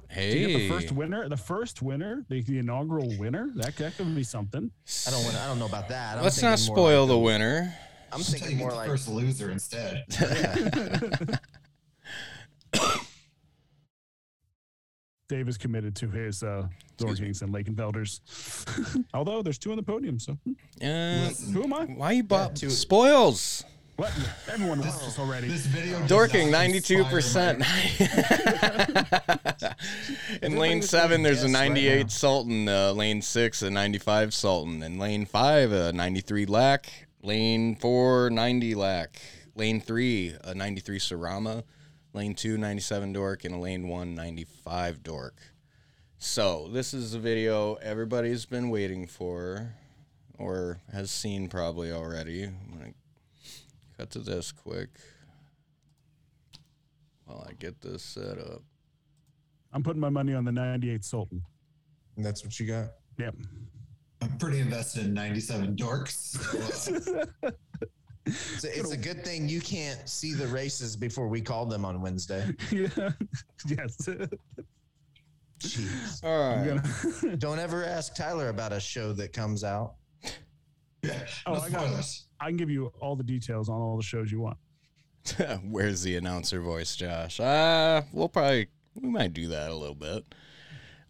[0.09, 3.95] hey, to get the first winner, the first winner, the, the inaugural winner, that, that
[3.97, 4.71] could be something.
[5.07, 5.35] I don't want.
[5.37, 6.17] I don't know about that.
[6.17, 7.73] I'm let's not spoil like the winner.
[8.11, 10.03] I'm Just thinking more the like first loser instead.
[15.27, 16.67] Dave is committed to his uh,
[16.99, 18.19] Excuse and Lakenvelders.
[19.13, 20.37] Although there's two on the podium, so
[20.81, 21.85] Uh, who am I?
[21.85, 23.63] why you bought two- spoils?
[23.97, 24.11] What?
[24.49, 25.49] Everyone watched this already.
[25.49, 27.59] This video Dorking not ninety two inspire percent.
[27.59, 29.05] my-
[30.41, 32.07] In lane seven, there's a guess right ninety eight now.
[32.07, 32.69] Sultan.
[32.69, 34.81] Uh, lane six, a ninety five Sultan.
[34.83, 37.08] In lane five, a ninety three Lack.
[37.21, 39.21] Lane four, 90 Lack.
[39.55, 41.63] Lane three, a ninety three Serama.
[42.13, 45.35] Lane two, 97 Dork, and a lane one, 95 Dork.
[46.17, 49.75] So this is a video everybody's been waiting for,
[50.37, 52.45] or has seen probably already.
[52.45, 52.93] I'm gonna
[53.97, 54.89] cut to this quick
[57.25, 58.63] while I get this set up.
[59.71, 61.43] I'm putting my money on the 98 Sultan.
[62.17, 62.93] that's what you got.
[63.19, 63.35] Yep.
[64.21, 66.37] I'm pretty invested in 97 dorks.
[66.73, 67.51] So, uh,
[68.25, 71.83] It's a, it's a good thing you can't see the races before we call them
[71.83, 72.45] on Wednesday.
[72.71, 72.87] yeah.
[73.65, 73.97] Yes.
[75.59, 76.23] Jeez.
[76.23, 77.37] All gonna.
[77.37, 79.95] Don't ever ask Tyler about a show that comes out.
[81.01, 81.87] yeah, Oh, no I got it.
[81.87, 82.25] spoilers.
[82.39, 84.57] I can give you all the details on all the shows you want.
[85.63, 87.39] Where's the announcer voice, Josh?
[87.39, 88.67] Uh, we'll probably
[89.01, 90.23] we might do that a little bit.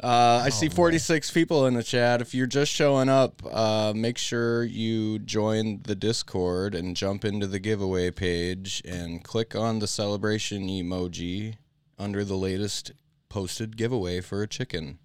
[0.02, 2.22] Uh, I see 46 people in the chat.
[2.22, 7.48] If you're just showing up, uh, make sure you join the Discord and jump into
[7.48, 11.56] the giveaway page and click on the celebration emoji
[11.98, 12.94] under the latest
[13.28, 15.00] posted giveaway for a chicken.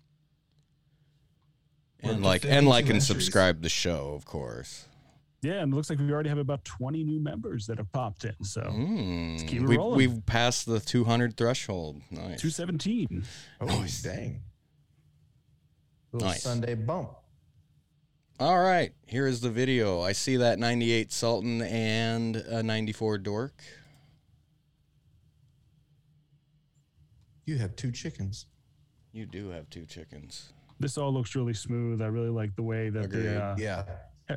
[2.01, 3.07] And like and like and entries.
[3.07, 4.87] subscribe the show, of course.
[5.43, 8.25] Yeah, and it looks like we already have about 20 new members that have popped
[8.25, 8.35] in.
[8.45, 9.97] So Mm, keep it we, rolling.
[9.97, 12.01] we've passed the 200 threshold.
[12.11, 12.41] Nice.
[12.41, 13.25] 217.
[13.61, 14.01] Oh, Nice.
[14.03, 14.43] dang.
[16.15, 16.43] Little Nice.
[16.45, 17.11] Sunday bump.
[18.39, 20.01] All right, here is the video.
[20.01, 23.53] I see that 98 Sultan and a 94 Dork.
[27.47, 28.47] You have two chickens.
[29.13, 30.53] You do have two chickens.
[30.79, 32.01] This all looks really smooth.
[32.01, 33.23] I really like the way that Agreed.
[33.25, 33.85] the uh, Yeah.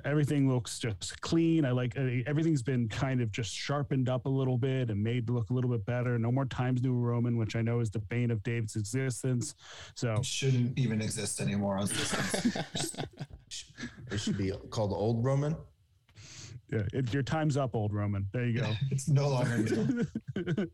[0.03, 1.63] Everything looks just clean.
[1.63, 5.33] I like everything's been kind of just sharpened up a little bit and made to
[5.33, 6.19] look a little bit better.
[6.19, 9.55] No more Times New Roman, which I know is the bane of David's existence.
[9.95, 11.79] So It shouldn't even exist anymore.
[14.11, 15.55] It should be called Old Roman.
[16.71, 18.27] yeah, it, your time's up, old Roman.
[18.33, 18.73] There you go.
[18.91, 20.05] it's no longer new.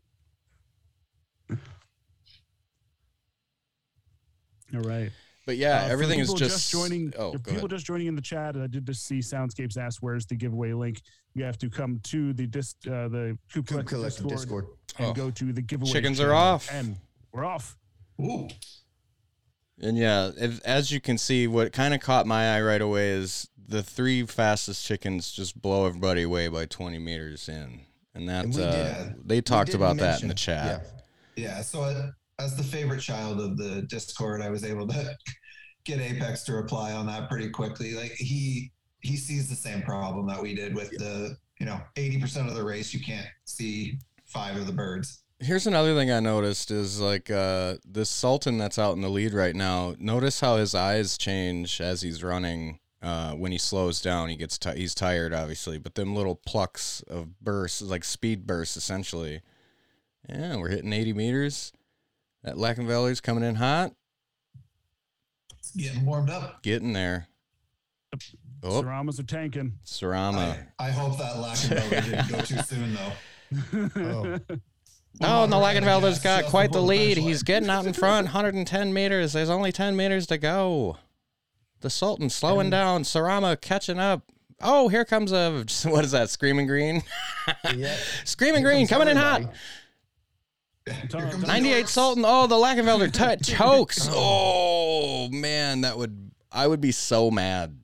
[4.74, 5.10] All right.
[5.46, 7.12] But yeah, Uh, everything is people just, joining.
[7.18, 7.70] Oh, go people ahead.
[7.70, 8.56] just joining in the chat.
[8.56, 11.02] I did just see Soundscapes ask, "Where's the giveaway link?"
[11.34, 14.98] You have to come to the dis, uh, the Coop Coop Collective Collective Discord, Discord.
[14.98, 15.12] and Oh.
[15.12, 15.92] go to the giveaway.
[15.92, 16.68] Chickens are off.
[16.72, 16.96] and
[17.32, 17.76] we're off.
[18.20, 18.48] Ooh,
[19.80, 23.08] And yeah, if, as you can see, what kind of caught my eye right away
[23.10, 27.80] is the three fastest chickens just blow everybody away by 20 meters in.
[28.14, 30.86] And that And we uh, did- they talked didn't about that in the mention- chat.
[31.34, 31.60] yeah.
[31.62, 35.16] So uh, as the favorite child of the Discord, I was able to
[35.84, 37.94] get Apex to reply on that pretty quickly.
[37.94, 42.20] Like he he sees the same problem that we did with the you know eighty
[42.20, 45.22] percent of the race you can't see five of the birds.
[45.40, 49.34] Here's another thing I noticed is like uh, this Sultan that's out in the lead
[49.34, 49.94] right now.
[49.98, 52.78] Notice how his eyes change as he's running.
[53.02, 55.76] Uh, when he slows down, he gets ti he's tired, obviously.
[55.76, 59.42] But them little plucks of bursts, like speed bursts, essentially.
[60.26, 61.72] Yeah, we're hitting 80 meters.
[62.44, 63.92] That Lakenvelder's coming in hot.
[65.58, 66.62] It's getting warmed up.
[66.62, 67.28] Getting there.
[68.62, 69.78] Oh, Seramas are tanking.
[69.84, 70.66] Serama.
[70.78, 73.12] I, I hope that Lakenvelder didn't go too soon though.
[75.22, 77.16] Oh, oh and the Well, Lakenvelder's yes, got just quite the lead.
[77.16, 79.32] He's getting out in front, 110 meters.
[79.32, 80.96] There's only 10 meters to go.
[81.82, 83.04] The Sultan slowing down.
[83.04, 84.22] Serama catching up.
[84.60, 86.30] Oh, here comes a what is that?
[86.30, 87.02] Screaming Green,
[87.76, 87.94] Yeah.
[88.24, 89.34] Screaming Here Green comes coming in hot.
[89.36, 89.58] everybody.
[89.58, 89.58] Here comes
[90.72, 91.88] the 98 dorks.
[91.88, 92.24] Sultan.
[92.26, 93.12] Oh, the Lakenvelder
[93.44, 94.08] t- chokes.
[94.10, 94.14] Oh.
[94.14, 97.78] oh man, that would I would be so mad.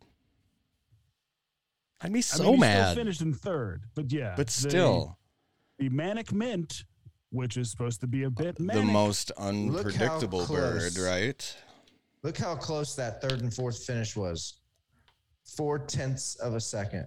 [2.03, 2.93] I'd be I so mean, mad.
[2.93, 4.35] Still finished in third, but yeah.
[4.37, 5.19] but still,
[5.79, 6.85] the, Manic Mint,
[7.31, 11.57] which is supposed to be a bit the most how unpredictable bird, right?
[12.23, 14.61] Look how close that third and fourth finish was.
[15.57, 17.07] Four tenths of a second.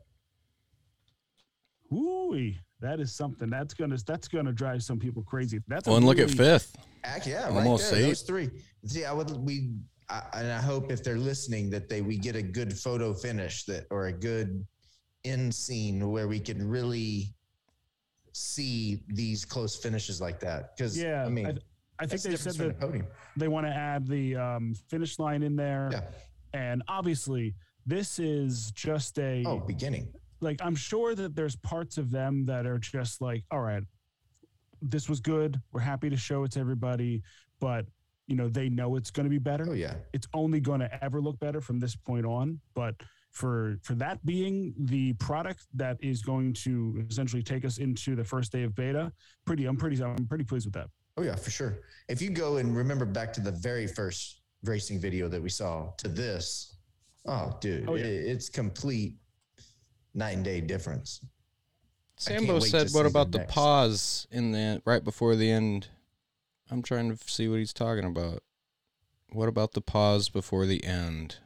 [1.91, 2.53] Ooh,
[2.83, 5.59] that is something that's gonna that's gonna drive some people crazy.
[5.67, 6.75] That's a Well, and look at fifth.
[7.05, 8.03] Act, yeah, Almost right there.
[8.05, 8.07] eight.
[8.09, 8.49] Those three.
[8.85, 9.71] See, I would we,
[10.09, 13.63] I, and I hope if they're listening that they we get a good photo finish
[13.65, 14.65] that or a good
[15.25, 17.33] end scene where we can really
[18.33, 20.75] see these close finishes like that.
[20.75, 21.49] Because Yeah, I mean, I,
[21.99, 23.07] I think that's they said that a podium.
[23.37, 26.01] they want to add the um, finish line in there, Yeah.
[26.53, 30.07] and obviously this is just a Oh, beginning.
[30.43, 33.83] Like I'm sure that there's parts of them that are just like, all right,
[34.81, 35.59] this was good.
[35.71, 37.23] We're happy to show it to everybody,
[37.59, 37.85] but
[38.27, 39.65] you know they know it's going to be better.
[39.69, 39.95] Oh yeah.
[40.13, 42.59] It's only going to ever look better from this point on.
[42.73, 42.95] But
[43.31, 48.23] for for that being the product that is going to essentially take us into the
[48.23, 49.11] first day of beta,
[49.45, 50.87] pretty I'm pretty I'm pretty pleased with that.
[51.17, 51.79] Oh yeah, for sure.
[52.09, 55.91] If you go and remember back to the very first racing video that we saw
[55.97, 56.77] to this,
[57.27, 58.05] oh dude, Oh, yeah.
[58.05, 59.15] it- it's complete
[60.13, 61.21] night and day difference.
[62.17, 65.87] Sambo said, "What about the the next." pause in the right before the end?"
[66.71, 68.41] I'm trying to see what he's talking about.
[69.31, 71.37] What about the pause before the end?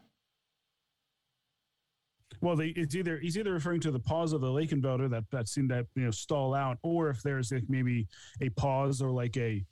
[2.41, 5.47] Well, they, it's either he's either referring to the pause of the Lakenvelder that that
[5.47, 8.07] seemed that you know stall out, or if there's like maybe
[8.41, 9.65] a pause or like a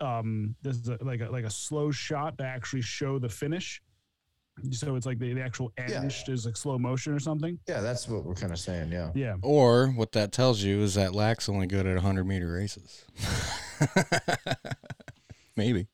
[0.00, 3.82] um this is a, like a like a slow shot to actually show the finish.
[4.70, 6.32] So it's like the, the actual end Yeah.
[6.32, 7.58] is like slow motion or something.
[7.66, 8.92] Yeah, that's what we're kind of saying.
[8.92, 9.10] Yeah.
[9.14, 9.36] Yeah.
[9.42, 13.04] Or what that tells you is that Lack's only good at 100 meter races.
[15.56, 15.86] Maybe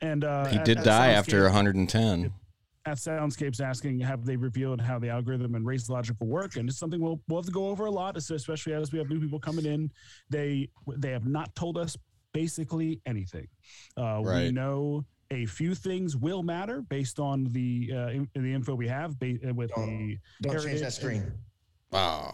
[0.00, 2.32] And uh, he did at die after Soundscape- 110.
[2.86, 6.56] at Soundscapes asking, have they revealed how the algorithm and race logic will work?
[6.56, 9.08] And it's something we'll, we'll have to go over a lot, especially as we have
[9.08, 9.90] new people coming in.
[10.30, 11.96] They they have not told us
[12.32, 13.48] basically anything.
[13.96, 18.74] Uh, We know a few things will matter based on the uh, in, the info
[18.74, 21.32] we have ba- uh, with the Don't change that screen.
[21.92, 22.30] Oh,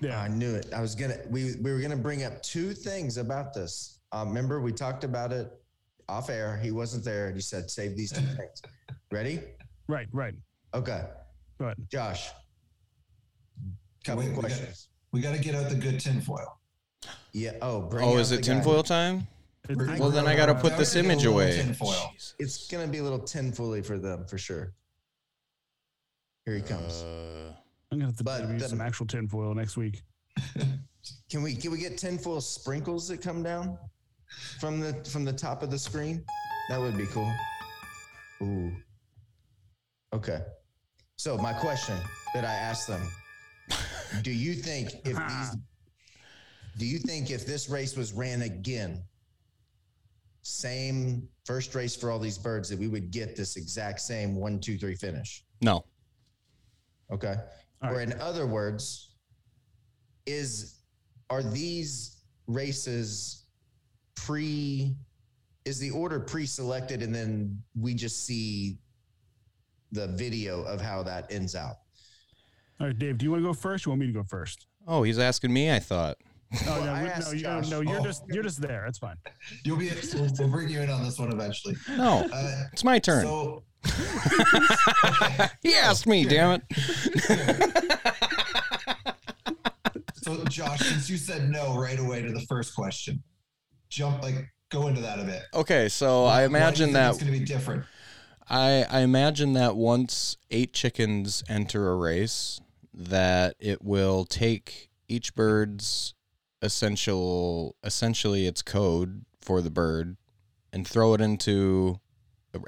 [0.00, 0.20] yeah.
[0.20, 0.72] I knew it.
[0.74, 1.18] I was gonna.
[1.28, 4.00] We we were gonna bring up two things about this.
[4.12, 5.50] Uh, remember, we talked about it
[6.08, 6.58] off air.
[6.62, 8.62] He wasn't there, and he said, "Save these two things."
[9.10, 9.40] Ready?
[9.86, 10.34] right, right.
[10.72, 11.04] Okay,
[11.58, 12.30] But Josh.
[14.04, 14.88] Couple Wait, we got- questions.
[15.12, 16.58] We got to get out the good tinfoil.
[17.32, 17.52] Yeah.
[17.62, 19.28] Oh, bring oh, out is it tinfoil time?
[19.68, 22.16] It- We're- Well, then I gotta uh, put this image get a little away.
[22.38, 24.74] It's gonna be a little tinfully for them for sure.
[26.44, 27.02] Here he comes.
[27.02, 27.52] Uh,
[27.90, 30.02] I'm gonna have to but use the- some actual tinfoil next week.
[31.30, 33.76] Can we can we get tinfoil sprinkles that come down
[34.58, 36.24] from the from the top of the screen?
[36.70, 37.30] That would be cool.
[38.42, 38.72] Ooh.
[40.14, 40.40] Okay.
[41.18, 41.98] So my question
[42.34, 43.06] that I asked them:
[44.22, 45.56] Do you think if these,
[46.78, 49.02] do you think if this race was ran again,
[50.44, 54.60] same first race for all these birds, that we would get this exact same one,
[54.60, 55.42] two, three finish?
[55.62, 55.84] No.
[57.10, 57.34] Okay.
[57.82, 58.10] All or right.
[58.10, 59.14] in other words,
[60.26, 60.80] is
[61.30, 63.46] are these races
[64.14, 64.94] pre
[65.64, 68.76] is the order pre-selected and then we just see
[69.92, 71.76] the video of how that ends out?
[72.80, 73.86] All right, Dave, do you want to go first?
[73.86, 74.66] Or you want me to go first?
[74.86, 76.18] Oh, he's asking me, I thought.
[76.52, 77.68] Oh, Well, no, we- no, you, Josh.
[77.70, 78.04] no, you're Oh.
[78.04, 78.86] just you're just there.
[78.86, 79.16] It's fine.
[79.64, 79.90] You'll be.
[80.14, 81.74] We'll, we'll bring you in on this one eventually.
[81.90, 83.24] No, Uh, it's my turn.
[83.26, 83.62] so
[85.62, 86.62] he asked me, damn it.
[90.16, 93.22] So, Josh, since you said no right away to the first question,
[93.90, 94.36] jump like
[94.70, 95.42] go into that a bit.
[95.52, 97.84] Okay, so I Why do you imagine that it's going to be different.
[98.48, 102.58] I, I imagine that once eight chickens enter a race,
[102.94, 106.13] that it will take each bird's
[106.64, 110.16] essential essentially its code for the bird
[110.72, 112.00] and throw it into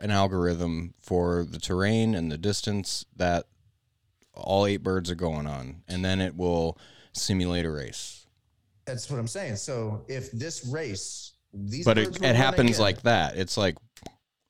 [0.01, 3.47] an algorithm for the terrain and the distance that
[4.35, 5.83] all eight birds are going on.
[5.89, 6.79] And then it will
[7.13, 8.27] simulate a race.
[8.85, 9.57] That's what I'm saying.
[9.57, 13.37] So if this race, these but it, it happens like that.
[13.37, 13.77] It's like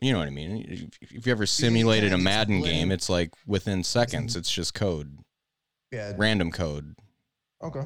[0.01, 0.91] you know what i mean?
[1.01, 5.19] If, if you ever simulated a madden game it's like within seconds it's just code.
[5.93, 6.97] Yeah, random code.
[7.63, 7.85] Okay.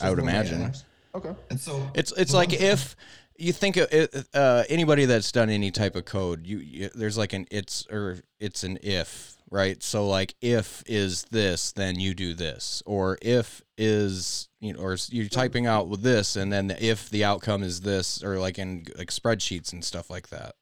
[0.00, 0.74] I would imagine.
[1.16, 1.34] Okay.
[1.50, 2.94] And so it's it's like one- if
[3.38, 7.18] you think of it, uh, anybody that's done any type of code you, you there's
[7.18, 9.82] like an it's or it's an if right?
[9.82, 12.82] So like if is this then you do this.
[12.84, 17.24] Or if is you know or you're typing out with this and then if the
[17.24, 20.54] outcome is this or like in like spreadsheets and stuff like that.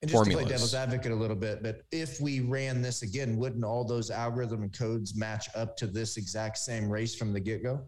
[0.00, 3.36] And just to play devil's advocate a little bit, but if we ran this again,
[3.36, 7.38] wouldn't all those algorithm and codes match up to this exact same race from the
[7.38, 7.80] get go?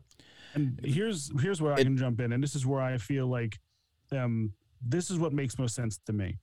[0.54, 3.58] And here's here's where I can jump in, and this is where I feel like
[4.12, 6.38] um, this is what makes most sense to me.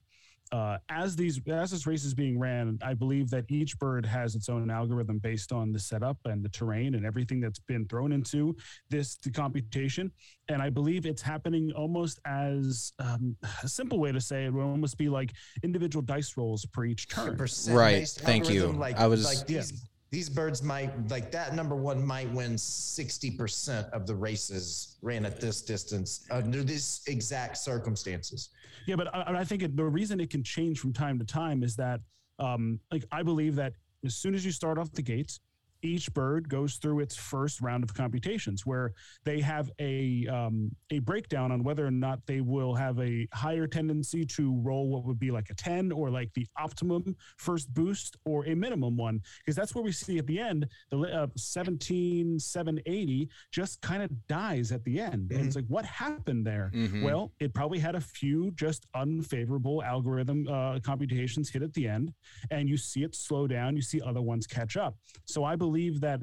[0.50, 4.34] Uh, as these as this race is being ran, I believe that each bird has
[4.34, 8.12] its own algorithm based on the setup and the terrain and everything that's been thrown
[8.12, 8.54] into
[8.90, 10.12] this the computation.
[10.48, 14.62] And I believe it's happening almost as um, a simple way to say it would
[14.62, 17.34] almost be like individual dice rolls per each turn.
[17.34, 18.72] Percent Right, thank you.
[18.72, 23.30] Like, I was- like these these birds might like that number one might win sixty
[23.30, 28.50] percent of the races ran at this distance under these exact circumstances.
[28.86, 31.62] Yeah, but I, I think it, the reason it can change from time to time
[31.62, 32.00] is that,
[32.38, 33.72] um, like, I believe that
[34.04, 35.40] as soon as you start off the gates,
[35.82, 38.92] each bird goes through its first round of computations where
[39.24, 43.66] they have a um, a breakdown on whether or not they will have a higher
[43.66, 48.16] tendency to roll what would be like a 10 or like the optimum first boost
[48.24, 52.38] or a minimum one because that's where we see at the end the uh, 17
[52.38, 57.02] 780 just kind of dies at the end and it's like what happened there Mhm.
[57.02, 62.12] well, it probably had a few just unfavorable algorithm uh, computations hit at the end,
[62.50, 63.76] and you see it slow down.
[63.76, 64.96] You see other ones catch up.
[65.26, 66.22] So I believe that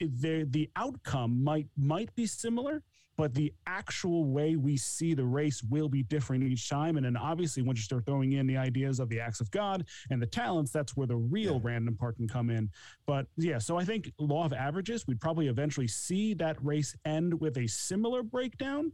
[0.00, 2.82] it- the the outcome might might be similar,
[3.16, 6.96] but the actual way we see the race will be different each time.
[6.96, 9.86] And then obviously, once you start throwing in the ideas of the acts of God
[10.10, 12.70] and the talents, that's where the real random part can come in.
[13.06, 17.40] But yeah, so I think law of averages, we'd probably eventually see that race end
[17.40, 18.90] with a similar breakdown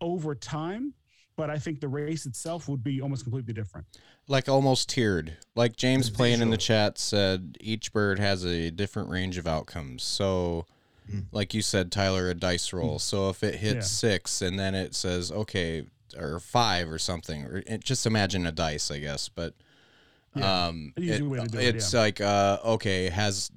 [0.00, 0.94] over time,
[1.40, 3.86] but I think the race itself would be almost completely different.
[4.28, 5.36] like almost tiered.
[5.56, 9.46] Like James The playing in the chat said, each bird has a different range of
[9.46, 10.02] outcomes.
[10.02, 10.66] So,
[11.10, 11.24] Mm.
[11.32, 12.98] like you said, Tyler, a dice roll.
[13.00, 14.10] So if it hits Yeah.
[14.10, 18.52] six and then it says okay or five or something, or it, just imagine a
[18.52, 19.28] dice, I guess.
[19.28, 19.54] But
[20.36, 20.66] Yeah.
[20.66, 23.50] um, An easy it- way to do it, it's like uh, okay has.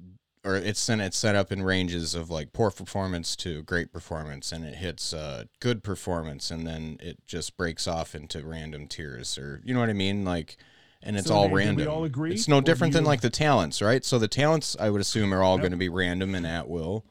[0.44, 4.52] Or it's set, it's set up in ranges of like poor performance to great performance,
[4.52, 9.38] and it hits uh, good performance, and then it just breaks off into random tiers,
[9.38, 10.22] or you know what I mean?
[10.24, 10.58] Like,
[11.02, 11.88] and it's So all they- we random.
[11.88, 14.04] all agree, It's no or do different than like the talents, right?
[14.04, 15.62] So the talents, I would assume, are all Yep.
[15.62, 17.06] going to be random and at will.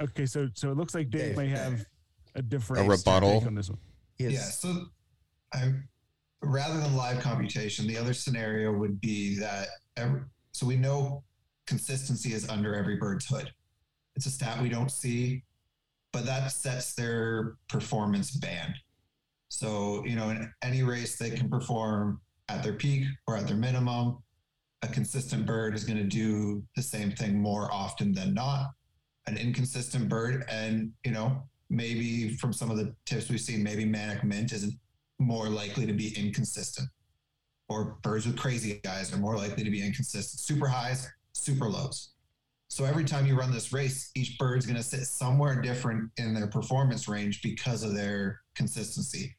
[0.00, 1.36] Okay, so so it looks like Dave Dave.
[1.36, 1.84] may have
[2.36, 3.40] a different A rebuttal.
[3.40, 3.78] take on this one.
[4.18, 4.32] Yes.
[4.32, 4.40] Yeah.
[4.72, 4.86] So,
[5.52, 5.72] I
[6.40, 9.66] rather than live computation, the other scenario would be that
[9.96, 10.20] every,
[10.52, 11.24] so we know
[11.70, 13.50] consistency is under every bird's hood.
[14.16, 15.44] It's a stat we don't see,
[16.12, 18.74] but that sets their performance band.
[19.48, 23.56] So, you know, in any race they can perform at their peak or at their
[23.56, 24.18] minimum.
[24.82, 28.70] A consistent bird is going to do the same thing more often than not.
[29.26, 33.84] An inconsistent bird, and you know, maybe from some of the tips we've seen, maybe
[33.84, 34.74] manic mint isn't
[35.20, 36.88] more likely to be inconsistent.
[37.68, 40.40] Or birds with crazy eyes are more likely to be inconsistent.
[40.40, 41.08] Super highs,
[41.40, 42.10] super lows.
[42.68, 46.34] So every time you run this race, each bird's going to sit somewhere different in
[46.34, 49.34] their performance range because of their consistency.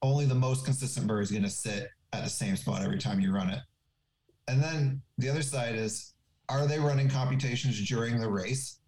[0.00, 3.20] Only the most consistent bird is going to sit at the same spot every time
[3.20, 3.60] you run it.
[4.48, 6.14] And then the other side is
[6.48, 8.80] are they running computations during the race?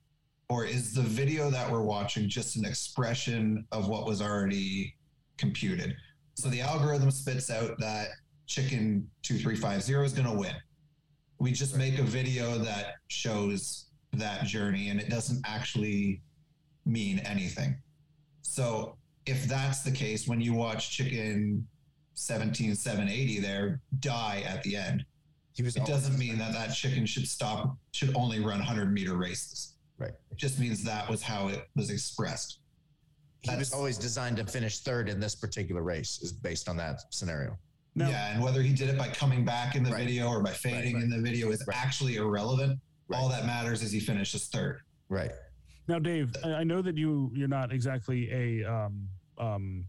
[0.48, 4.96] Or is the video that we're watching just an expression of what was already
[5.38, 5.94] computed?
[6.34, 8.08] So the algorithm spits out that
[8.46, 10.54] chicken 2350 is going to win.
[11.42, 16.22] We just make a video that shows that journey and it doesn't actually
[16.86, 17.74] mean anything.
[18.42, 21.66] So if that's the case, when you watch chicken
[22.14, 25.04] 17780 there die at the end,
[25.54, 29.16] He was it doesn't mean that that chicken should stop, should only run 100 meter
[29.16, 29.74] races.
[29.98, 30.12] Right.
[30.30, 32.60] It just means that was how it was expressed.
[33.40, 37.00] he was always designed to finish third in this particular race is based on that
[37.10, 37.58] scenario.
[37.94, 40.06] Now, yeah, and whether he did it by coming back in the Right.
[40.06, 41.04] video or by fading right.
[41.04, 41.76] in the video is Right.
[41.76, 42.80] actually irrelevant.
[43.12, 44.80] All that matters is he finishes third.
[45.10, 45.30] Right.
[45.88, 49.84] Now, Dave, I I know that you you're not exactly a um, um,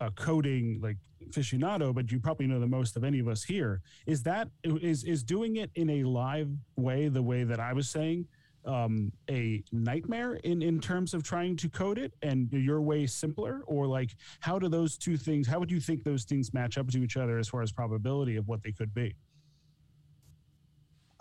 [0.00, 0.96] a coding like
[1.28, 3.82] aficionado, but you probably know the most of any of us here.
[4.06, 7.90] Is that is is doing it in a live way, the way that I was
[7.90, 8.26] saying,
[8.64, 13.62] um, a nightmare in in terms of trying to code it, and your way simpler,
[13.66, 15.46] or like how do those two things?
[15.46, 18.36] How would you think those things match up to each other as far as probability
[18.36, 19.14] of what they could be?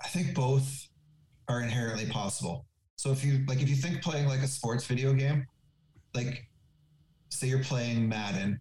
[0.04, 0.88] I think both
[1.48, 2.66] are inherently possible.
[2.96, 5.46] So if you like if you think playing like a sports video game,
[6.14, 6.48] like
[7.30, 8.60] say you're playing Madden,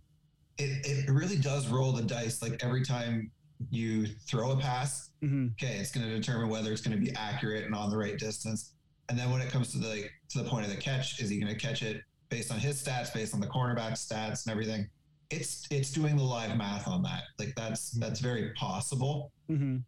[0.58, 3.30] it, it really does roll the dice like every time
[3.70, 7.14] you throw a pass, hmm okay, it's going to determine whether it's going to be
[7.16, 8.72] accurate and on the right distance.
[9.08, 11.38] And then when it comes to the to the point of the catch, is he
[11.38, 14.88] going to catch it based on his stats, based on the cornerback stats and everything?
[15.30, 17.24] It's it's doing the live math on that.
[17.38, 19.32] Like that's that's very possible.
[19.48, 19.78] hmm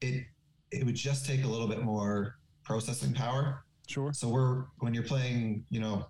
[0.00, 0.24] It
[0.72, 3.64] it would just take a little bit more processing power.
[3.88, 4.12] Sure.
[4.12, 6.06] So we're when you're playing, you know,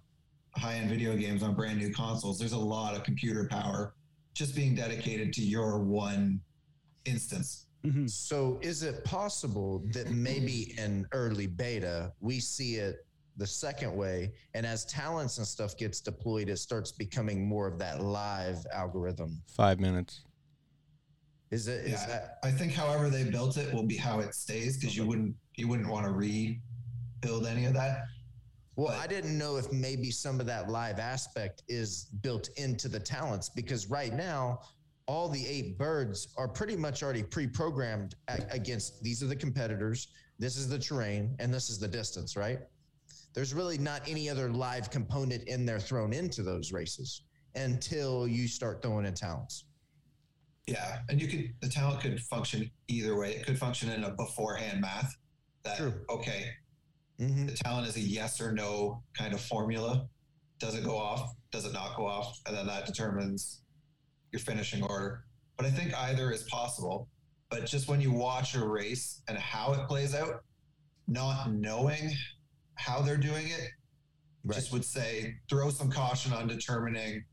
[0.57, 3.95] high-end video games on brand new consoles, there's a lot of computer power
[4.35, 6.41] just being dedicated to your one
[7.05, 7.67] instance.
[7.85, 13.95] hmm So is it possible that maybe in early beta we see it the second
[13.97, 18.59] way, and as talents and stuff gets deployed, it starts becoming more of that live
[18.73, 19.41] algorithm?
[19.49, 20.23] Five minutes.
[21.51, 21.87] Is it?
[21.87, 22.39] Is Yeah, that?
[22.45, 25.67] I think however they built it will be how it stays because you wouldn't you
[25.69, 28.05] wouldn't want to rebuild any of that.
[28.77, 33.01] Well, I didn't know if maybe some of that live aspect is built into the
[33.01, 34.61] talents because right now
[35.11, 38.15] all the eight birds are pretty much already pre-programmed
[38.53, 40.07] against these are the competitors,
[40.39, 42.61] this is the terrain, and this is the distance, right?
[43.35, 47.23] There's really not any other live component in there thrown into those races
[47.57, 49.65] until you start throwing in talents.
[50.69, 53.33] Yeah, and you could the talent could function either way.
[53.35, 55.13] It could function in a beforehand math
[55.65, 55.95] that True.
[56.09, 56.51] okay,
[57.21, 57.47] Mm-hmm.
[57.47, 60.07] the talent is a yes or no kind of formula.
[60.61, 61.35] Does it go off?
[61.51, 62.39] Does it not go off?
[62.47, 63.61] And then that determines
[64.33, 65.25] your finishing order.
[65.57, 67.09] But I think either is possible.
[67.51, 70.45] But just when you watch a race and how it plays out,
[71.09, 72.13] not knowing
[72.77, 73.69] how they're doing it,
[74.45, 74.55] Right.
[74.55, 77.25] just would say throw some caution on determining,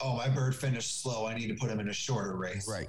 [0.00, 1.26] oh, my bird finished slow.
[1.26, 2.66] I need to put him in a shorter race.
[2.66, 2.88] Right.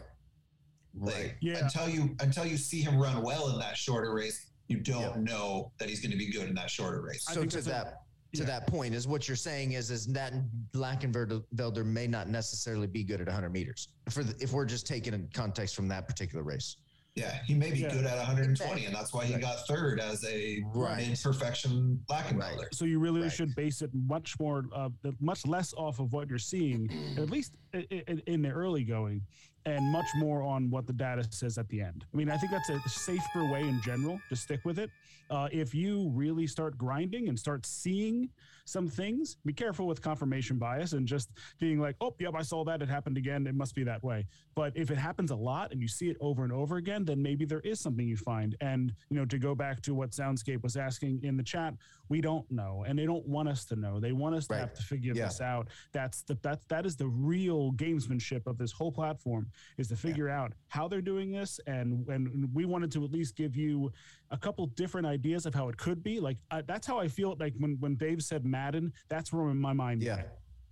[0.95, 1.33] Like, Right.
[1.41, 1.57] Yeah.
[1.59, 5.17] Until you until you see him run well in that shorter race, you don't Yep.
[5.17, 7.25] know that he's going to be good in that shorter race.
[7.29, 7.93] I So to that's a- that
[8.33, 8.45] to yeah.
[8.45, 10.33] that point is what you're saying is is that
[10.73, 15.13] Lakenvelder may not necessarily be good at 100 meters for the, if we're just taking
[15.13, 16.77] in context from that particular race.
[17.15, 17.89] Yeah, he may be Yeah.
[17.93, 19.41] good at 120, and that's why he Right.
[19.41, 21.09] got third as a Right.
[21.09, 22.73] mid-perfection Lakenvelder.
[22.73, 23.31] So you really Right.
[23.31, 27.57] should base it much more, uh, much less off of what you're seeing, at least
[27.73, 29.21] i- i- in the early going,
[29.65, 32.05] and much more on what the data says at the end.
[32.13, 34.89] I mean, I think that's a safer way in general to stick with it.
[35.29, 38.29] Uh, if you really start grinding and start seeing
[38.65, 42.63] some things, be careful with confirmation bias and just being like, "Oh, yep, I saw
[42.65, 42.81] that.
[42.81, 43.47] It happened again.
[43.47, 46.17] It must be that way." But if it happens a lot and you see it
[46.19, 48.55] over and over again, then maybe there is something you find.
[48.61, 51.73] And you know, to go back to what Soundscape was asking in the chat,
[52.11, 53.97] we don't know, and they don't want us to know.
[54.01, 54.59] They want us to Right.
[54.59, 55.27] have to figure Yeah.
[55.27, 55.69] this out.
[55.93, 60.27] That's the that that is the real gamesmanship of this whole platform is to figure
[60.27, 63.91] out how they're doing this, and and we wanted to at least give you
[64.29, 66.19] a couple different ideas of how it could be.
[66.19, 67.37] Like I, that's how I feel.
[67.39, 70.17] Like when when Dave said Madden, that's where my mind Yeah.
[70.17, 70.27] went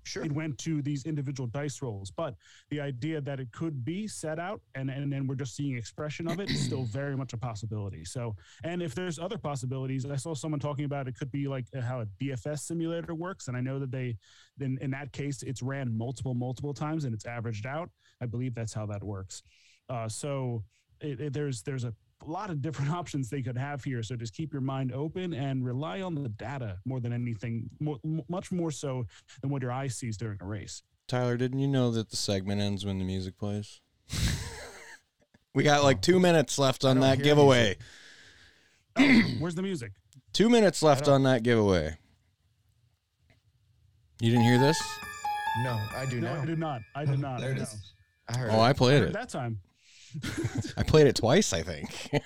[0.10, 0.24] Sure.
[0.26, 2.12] it went to these individual dice rolls.
[2.12, 2.36] But
[2.70, 6.28] the idea that it could be set out and and then we're just seeing expression
[6.28, 8.04] of it is still very much a possibility.
[8.06, 11.66] So, and if there's other possibilities, I saw someone talking about it could be like
[11.82, 14.18] how a DFS simulator works, and I know that they,
[14.58, 17.90] then in that case, it's ran multiple multiple times and it's averaged out.
[18.22, 19.44] I believe that's how that works.
[19.90, 20.64] Uh, so
[21.02, 21.94] it, it- there's there's a
[22.26, 24.04] a lot of different options they could have here.
[24.04, 27.98] So just keep your mind open and rely on the data more than anything, more,
[28.28, 29.06] much more so
[29.42, 30.84] than what your eye sees during a race.
[31.08, 33.82] Tyler, didn't you know that the segment ends when the music plays?
[35.56, 36.20] we got like two oh.
[36.20, 37.78] minutes left on that giveaway.
[38.96, 39.94] Oh, where's the music?
[40.34, 41.98] Two minutes left on that giveaway.
[44.22, 44.80] You didn't hear this?
[45.64, 46.82] No, I do No, I did not.
[46.96, 47.40] I did not.
[47.40, 47.64] There it no.
[47.64, 47.94] is.
[48.28, 48.52] I heard.
[48.52, 48.70] Oh, I it.
[48.70, 49.14] I played heard it.
[49.14, 49.60] that time.
[50.78, 51.90] I played it twice, I think.
[52.12, 52.20] he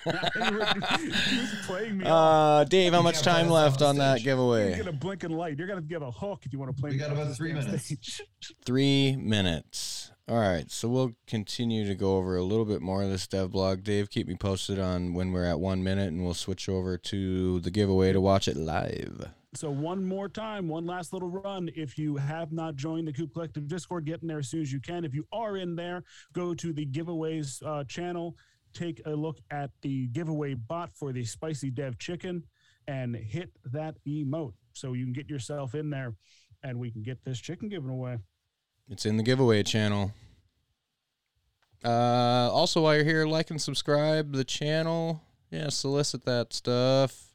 [1.38, 2.04] was playing me.
[2.04, 2.62] off.
[2.62, 4.26] uh, Dave, how much time left on on that stage.
[4.26, 4.76] You're giveaway?
[4.76, 5.58] gonna blink and light.
[5.58, 6.90] You're gonna give a hook if you want to play.
[6.90, 8.20] We got about three minutes.
[8.64, 10.10] Three minutes.
[10.26, 13.50] All right, so we'll continue to go over a little bit more of this dev
[13.52, 13.84] blog.
[13.84, 17.60] Dave, keep me posted on when we're at one minute, and we'll switch over to
[17.60, 19.28] the giveaway to watch it live.
[19.56, 21.70] So one more time, one last little run.
[21.76, 24.72] If you have not joined the Coop Collective Discord, get in there as soon as
[24.72, 25.04] you can.
[25.04, 26.02] If you are in there,
[26.32, 28.36] go to the giveaways uh, channel,
[28.72, 32.42] take a look at the giveaway bot for the spicy dev chicken,
[32.88, 36.14] and hit that emote so you can get yourself in there,
[36.64, 38.18] and we can get this chicken given away.
[38.90, 40.12] It's in the giveaway channel.
[41.84, 45.22] Uh, also, while you're here, like and subscribe the channel.
[45.50, 47.28] Yeah, solicit that stuff.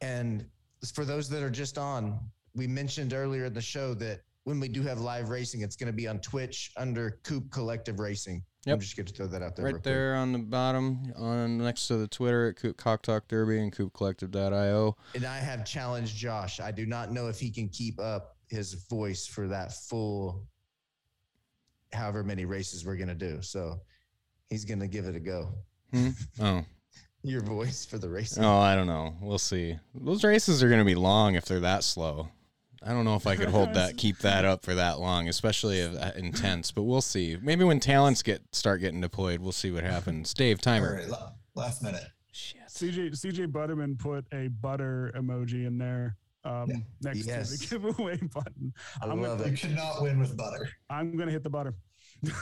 [0.00, 0.46] And
[0.90, 2.18] for those that are just on,
[2.54, 5.86] we mentioned earlier in the show that when we do have live racing, it's going
[5.86, 8.42] to be on Twitch under Coop Collective Racing.
[8.66, 8.74] Yep.
[8.74, 9.66] I'm just going to throw that out there.
[9.66, 13.58] right there on the bottom, on next to the Twitter at Coop Cock Talk Derby
[13.58, 14.96] and CoopCollective.io.
[15.14, 16.60] And I have challenged Josh.
[16.60, 20.44] I do not know if he can keep up his voice for that full,
[21.92, 23.42] however many races we're going to do.
[23.42, 23.80] So
[24.48, 25.54] he's going to give it a go.
[25.92, 26.10] Hmm?
[26.40, 26.64] Oh,
[27.24, 28.44] Your voice for the racing.
[28.44, 29.14] oh, I don't know.
[29.20, 29.78] We'll see.
[29.94, 32.28] Those races are going to be long if they're that slow.
[32.84, 35.78] I don't know if I could hold that, keep that up for that long, especially
[35.78, 36.72] if that intense.
[36.72, 37.38] But we'll see.
[37.40, 40.34] Maybe when talents get start getting deployed, we'll see what happens.
[40.34, 40.94] Dave, timer.
[40.96, 42.02] right, la- last minute.
[42.32, 42.62] Shit.
[42.68, 46.76] CJ CJ Butterman put a butter emoji in there um, Yeah.
[47.02, 47.50] next Yes.
[47.50, 48.72] to the giveaway button.
[49.00, 49.60] I I'm love gonna, You it.
[49.60, 50.68] cannot win with butter.
[50.90, 51.74] I'm gonna hit the butter.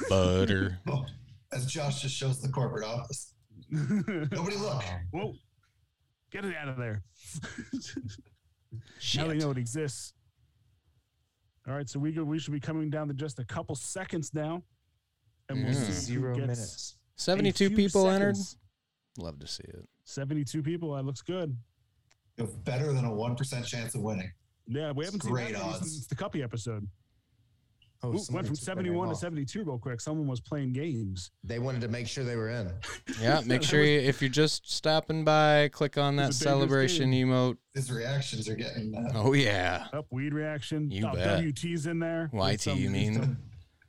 [0.09, 0.79] Butter.
[0.89, 1.05] Oh,
[1.53, 3.35] as Josh just shows the corporate office.
[3.71, 4.83] Nobody look.
[5.15, 5.19] Oh.
[5.19, 5.35] Whoa.
[6.31, 7.03] Get it out of there.
[8.99, 9.21] Shit.
[9.23, 10.13] Now they know it exists.
[11.69, 14.33] All right, so we go, we should be coming down to just a couple seconds
[14.33, 14.63] now.
[15.49, 15.81] And we'll Yeah.
[15.81, 16.97] see who Zero gets minutes.
[17.17, 18.37] 72 few people entered.
[19.19, 19.89] Love to see it.
[20.05, 20.95] 72 people.
[20.95, 21.57] That looks good.
[22.37, 24.33] You have better than a 1% chance of winning.
[24.67, 25.79] Yeah, we haven't seen Great that odds.
[25.93, 26.89] since the Cuppy episode.
[28.03, 30.01] Oh, Ooh, went from took my name 71 to 72 real quick.
[30.01, 31.31] Someone was playing games.
[31.45, 32.73] They wanted to make sure they were in.
[33.21, 37.13] Yeah, make sure you, if you're just stopping by, click on that It's a celebration
[37.13, 37.59] emote.
[37.75, 38.95] His reactions are getting.
[38.95, 40.91] Uh, Oh yeah, Up weed reaction.
[40.91, 41.41] You oh, bet.
[41.41, 42.31] WT's in there.
[42.33, 43.37] with YT, some- you mean?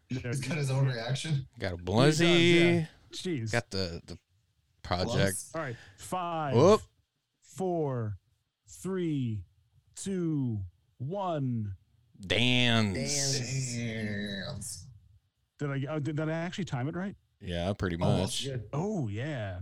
[0.09, 1.47] Yeah, he's got his own reaction.
[1.57, 2.85] Got a does, yeah.
[3.13, 3.51] Jeez.
[3.53, 4.17] Got the the
[4.83, 5.15] project.
[5.15, 5.75] Plus, All right.
[5.97, 6.81] Five, Whoop.
[7.41, 8.17] four,
[8.67, 9.45] three,
[9.95, 10.59] two,
[10.97, 11.75] one.
[12.25, 13.39] Dance.
[13.75, 14.87] Dance.
[15.59, 17.15] Did I, oh, did, did I actually time it right?
[17.39, 18.47] Yeah, pretty oh, much.
[18.73, 19.59] Oh, yeah.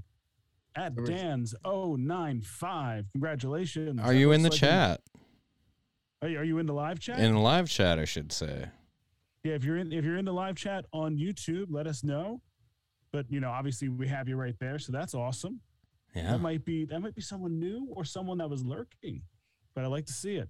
[0.76, 3.06] At There was- Dan's 095.
[3.12, 4.00] Congratulations.
[4.02, 5.02] Are That you in the looks like chat?
[6.22, 7.20] are, you, are you in the live chat?
[7.20, 8.66] In the live chat, I should say.
[9.44, 12.42] yeah, if you're in if you're in the live chat on YouTube, let us know.
[13.12, 15.62] But you know, obviously we have you right there, so that's awesome.
[16.16, 16.32] Yeah.
[16.32, 19.22] That might be that might be someone new or someone that was lurking.
[19.74, 20.50] But I like to see it.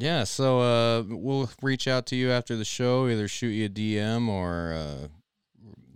[0.00, 3.68] Yeah, so uh, we'll reach out to you after the show, either shoot you a
[3.68, 5.08] DM or, uh,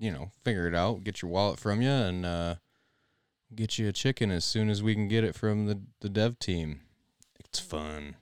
[0.01, 2.57] you know, figure it out, get your wallet from you, and uh,
[3.55, 6.41] get you a chicken as soon as we can get it from the, the dev
[6.41, 6.81] team.
[7.39, 8.17] It's fun.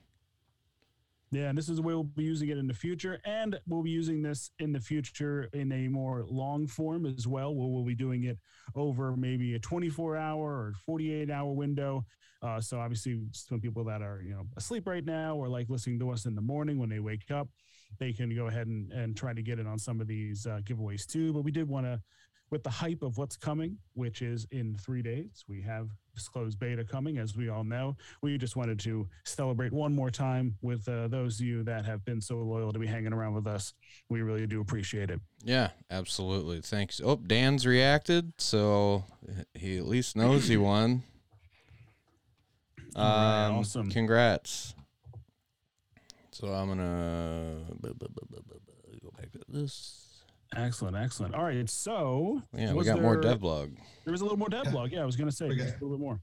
[1.31, 3.83] Yeah, and this is the way we'll be using it in the future, and we'll
[3.83, 7.85] be using this in the future in a more long form as well, where we'll
[7.85, 8.37] be doing it
[8.75, 12.05] over maybe a 24 hour or 48 hour window.
[12.41, 15.99] Uh, so obviously, some people that are you know asleep right now or like listening
[15.99, 17.47] to us in the morning when they wake up,
[17.97, 20.59] they can go ahead and, and try to get it on some of these uh,
[20.63, 21.31] giveaways too.
[21.31, 22.01] But we did want to,
[22.51, 26.83] with the hype of what's coming, which is in three days, we have disclosed beta
[26.83, 31.07] coming, as we all know we just wanted to celebrate one more time with uh,
[31.07, 33.73] those of you that have been so loyal to be hanging around with us.
[34.09, 35.21] We really do appreciate it.
[35.43, 36.59] Yeah, absolutely.
[36.59, 36.99] Thanks.
[37.03, 39.05] Oh, Dan's reacted, so
[39.53, 41.03] he at least knows he won.
[42.93, 43.89] All right, Um, awesome.
[43.89, 44.75] Congrats.
[46.33, 50.10] So I'm gonna go back to this.
[50.55, 51.33] Excellent, excellent.
[51.33, 53.75] All right, so Yeah, we was got more there- devlog.
[54.03, 54.91] There was a little more devlog.
[54.91, 56.19] Yeah, I was going to say We got- a little bit more.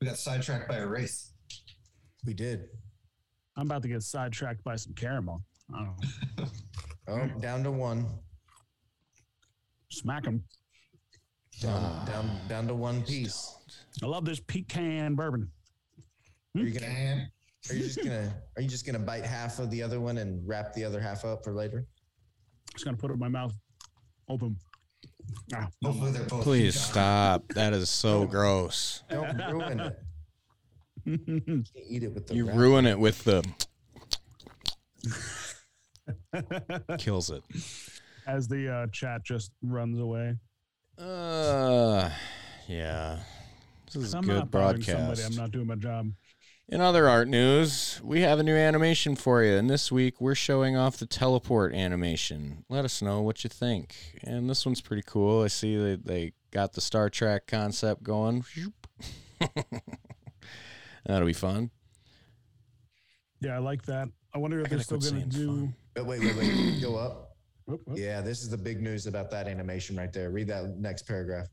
[0.00, 1.32] We got sidetracked by a race.
[2.24, 2.68] We did.
[3.56, 5.42] I'm about to get sidetracked by some caramel.
[5.74, 5.86] I don't
[6.38, 6.44] know.
[7.10, 8.04] Oh, down to one.
[9.90, 10.44] Smack him.
[11.58, 13.56] Down, down, down to one piece.
[14.02, 15.50] I love this pecan bourbon.
[16.54, 17.30] Are you gonna?
[17.70, 18.30] Are you just gonna?
[18.56, 21.24] Are you just gonna bite half of the other one and wrap the other half
[21.24, 21.86] up for later?
[22.74, 23.54] Just gonna put it in my mouth.
[24.28, 24.56] Open.
[25.54, 26.42] Ah, Hopefully they're both.
[26.42, 26.90] Please pecan.
[26.92, 27.48] stop.
[27.54, 29.02] That is so gross.
[29.10, 29.98] Don't ruin it.
[31.26, 32.34] Can't eat it with the.
[32.34, 32.56] You wrap.
[32.56, 33.42] ruin it with the.
[36.98, 37.42] Kills it.
[38.26, 40.36] As the uh, chat just runs away.
[40.98, 42.10] Uh,
[42.66, 43.20] yeah.
[43.86, 44.98] This is I'm good not bothering broadcast.
[44.98, 45.22] somebody.
[45.22, 46.10] I'm not doing my job.
[46.70, 50.34] In other art news, we have a new animation for you, and this week we're
[50.34, 52.66] showing off the teleport animation.
[52.68, 53.94] Let us know what you think.
[54.22, 55.42] And this one's pretty cool.
[55.42, 58.44] I see that they got the Star Trek concept going.
[61.06, 61.70] That'll be fun.
[63.40, 64.10] Yeah, I like that.
[64.34, 65.46] I wonder if I they're still going to do.
[65.46, 65.74] fun.
[65.94, 66.80] But wait, wait, wait.
[66.82, 67.36] Go up.
[67.64, 67.98] Whoop, whoop.
[67.98, 70.28] Yeah, this is the big news about that animation right there.
[70.28, 71.48] Read that next paragraph.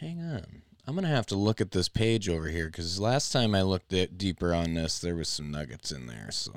[0.00, 0.62] Hang on.
[0.88, 3.60] I'm going to have to look at this page over here because last time I
[3.60, 6.28] looked at deeper on this, there was some nuggets in there.
[6.30, 6.52] So,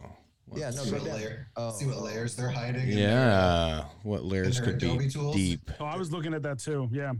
[0.55, 1.73] Yeah, no, See what, layer, Oh.
[1.77, 2.87] see what layers they're hiding.
[2.91, 5.35] in their, yeah, what layers their could be tools?
[5.35, 5.69] deep?
[5.81, 6.87] Oh, I was looking at that too.
[6.93, 7.11] Yeah.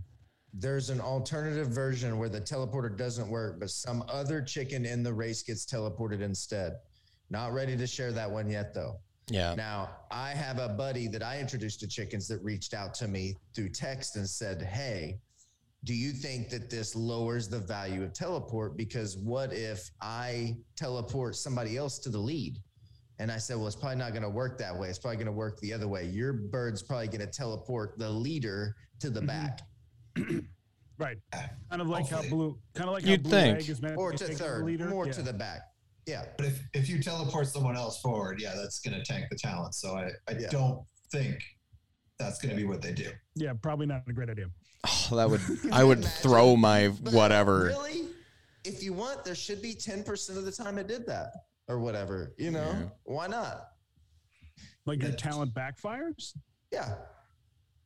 [0.53, 5.14] There's an alternative version where the teleporter doesn't work, but some other chicken in the
[5.14, 6.78] race gets teleported instead.
[7.30, 9.01] Not ready to share that one yet, though.
[9.28, 9.53] Yeah.
[9.55, 13.36] Now, I have a buddy that I introduced to chickens that reached out to me
[13.53, 15.20] through text and said, Hey,
[15.84, 18.78] do you think that this lowers the value of teleport?
[18.78, 22.58] Because what if I teleport somebody else to the lead?
[23.20, 24.90] And I said, Well, it's probably not going to work that way.
[24.90, 26.06] It's probably going to work the other way.
[26.06, 29.28] Your bird's probably going to teleport the leader to the Mhm.
[29.28, 29.62] back
[30.98, 31.18] Right.
[31.34, 32.60] Kind of like how blue.
[32.76, 33.58] Kind of like You'd how blue think.
[33.60, 34.86] egg is meant or be to taking the third, leader.
[34.88, 35.12] more yeah.
[35.14, 35.62] to the back.
[36.06, 36.26] Yeah.
[36.38, 39.74] But if, if you teleport someone else forward, yeah, that's going to tank the talent.
[39.74, 40.50] So I, I Yeah.
[40.52, 41.42] don't think
[42.20, 43.10] that's going to be what they do.
[43.36, 44.46] Yeah, probably not a great idea.
[44.84, 46.22] Oh, that would I would imagine?
[46.22, 47.66] throw my But whatever.
[47.66, 48.08] Really?
[48.64, 51.32] If you want, there should be 10% of the time it did that
[51.68, 52.34] or whatever.
[52.38, 52.90] You know, Yeah.
[53.04, 53.68] why not?
[54.86, 56.34] Like your talent backfires.
[56.72, 56.96] Yeah.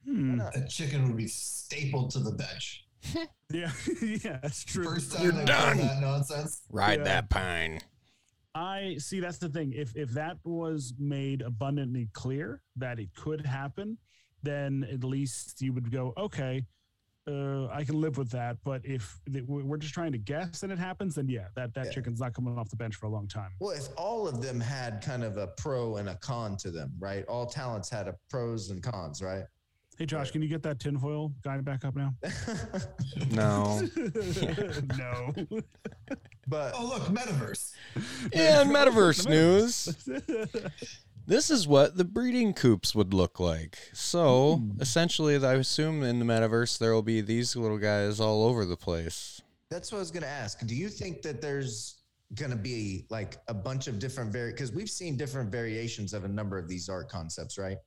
[0.05, 0.35] Why Hmm.
[0.37, 0.55] not?
[0.55, 2.85] A chicken would be stapled to the bench.
[3.51, 3.71] Yeah,
[4.01, 4.83] yeah, that's true.
[4.85, 5.77] First time You're done.
[5.77, 6.63] that nonsense.
[6.71, 7.03] Ride Yeah.
[7.03, 7.79] that pine.
[8.55, 9.19] I see.
[9.19, 9.71] That's the thing.
[9.73, 13.99] If if that was made abundantly clear that it could happen,
[14.41, 16.65] then at least you would go, okay,
[17.27, 18.57] uh, I can live with that.
[18.63, 21.85] But if we- we're just trying to guess and it happens, then yeah, that that
[21.87, 21.91] Yeah.
[21.91, 23.51] chicken's not coming off the bench for a long time.
[23.59, 26.93] Well, if all of them had kind of a pro and a con to them,
[26.99, 27.25] right?
[27.25, 29.45] All talents had a pros and cons, right?
[29.97, 32.13] Hey, Josh, can you get that tinfoil guy back up now?
[33.31, 33.79] No.
[34.97, 35.33] no.
[36.47, 37.71] but Oh, look, metaverse.
[38.33, 39.85] And metaverse news.
[41.27, 43.77] This is what the breeding coops would look like.
[43.93, 44.81] So, Hmm.
[44.81, 48.77] essentially, I assume in the metaverse there will be these little guys all over the
[48.77, 49.41] place.
[49.71, 50.65] that's what I was going to ask.
[50.65, 51.95] Do you think that there's
[52.35, 56.23] going to be like a bunch of different vari because we've seen different variations of
[56.23, 57.77] a number of these art concepts, right?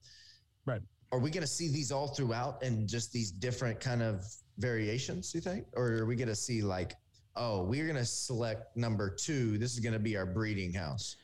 [0.67, 0.83] Right.
[1.13, 4.27] Are we going to see these all throughout and just these different kind of
[4.59, 5.67] variations, you think?
[5.75, 6.95] Or are we going to see like,
[7.37, 9.57] oh, we're going to select number two.
[9.57, 11.17] This is going to be our breeding house.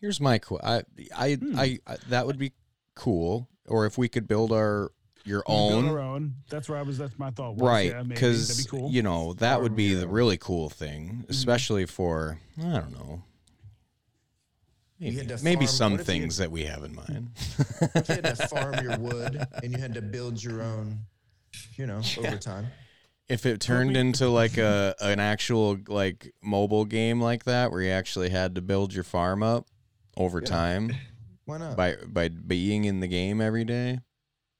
[0.00, 0.82] Here's my qu- I,
[1.16, 1.58] I, Hmm.
[1.58, 2.52] I, I, that would be
[2.94, 3.48] cool.
[3.68, 4.92] Or if we could build our
[5.24, 6.34] your We build own, our own.
[6.50, 6.98] That's where I was.
[6.98, 7.56] That's my thought.
[7.56, 7.90] was, right?
[7.90, 8.90] Yeah, Because be cool.
[8.90, 11.30] you know that would be the your really cool thing, Mm-hmm.
[11.30, 13.22] especially for I don't know.
[14.98, 17.30] Maybe, maybe farm- some what if you- things that we have in mind.
[17.94, 21.00] If you had to farm your wood and you had to build your own,
[21.76, 22.68] you know, over time.
[23.28, 27.82] if it turned we- into like a an actual like mobile game like that where
[27.82, 29.66] you actually had to build your farm up
[30.16, 30.46] over Yeah.
[30.46, 30.92] time
[31.44, 31.76] Why not?
[31.76, 34.00] by by being in the game every day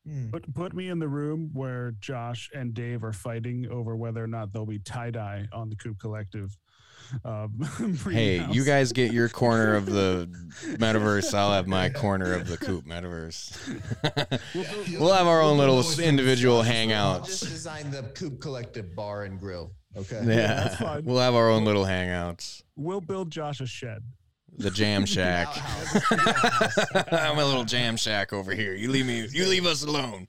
[0.07, 0.31] Hmm.
[0.31, 4.29] Put put me in the room where Josh and Dave are fighting over whether or
[4.29, 6.57] not there'll be tie dye on the Coop Collective.
[7.25, 7.61] Um,
[8.11, 10.29] hey you guys get your corner of the
[10.79, 13.57] metaverse i'll have my corner of the coop metaverse
[14.99, 19.73] we'll have our own little individual hangouts just design the Coop Collective bar and grill.
[19.97, 20.21] Okay.
[20.27, 21.05] yeah, that's fine.
[21.05, 24.03] we'll have our own little hangouts We'll build Josh a shed.
[24.59, 25.49] The jam shack
[27.13, 30.27] i'm a little jam shack over here you leave me you leave us alone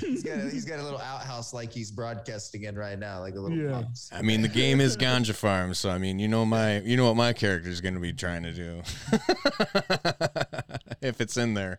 [0.00, 3.34] he's got a, he's got a little outhouse like he's broadcasting in right now, like
[3.34, 3.82] a little Yeah.
[3.82, 4.10] box.
[4.12, 7.06] I mean, the game is Ganja Farm, so I mean, you know my, you know
[7.06, 8.82] what my character is going to be trying to do,
[11.00, 11.78] if it's in there.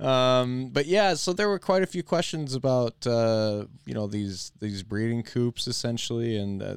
[0.00, 4.50] Um, but yeah, so there were quite a few questions about, uh, you know, these
[4.60, 6.76] these breeding coops essentially, and uh,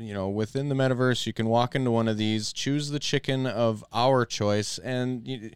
[0.00, 3.46] you know, within the metaverse, you can walk into one of these, choose the chicken
[3.46, 5.26] of our choice, and.
[5.26, 5.50] You,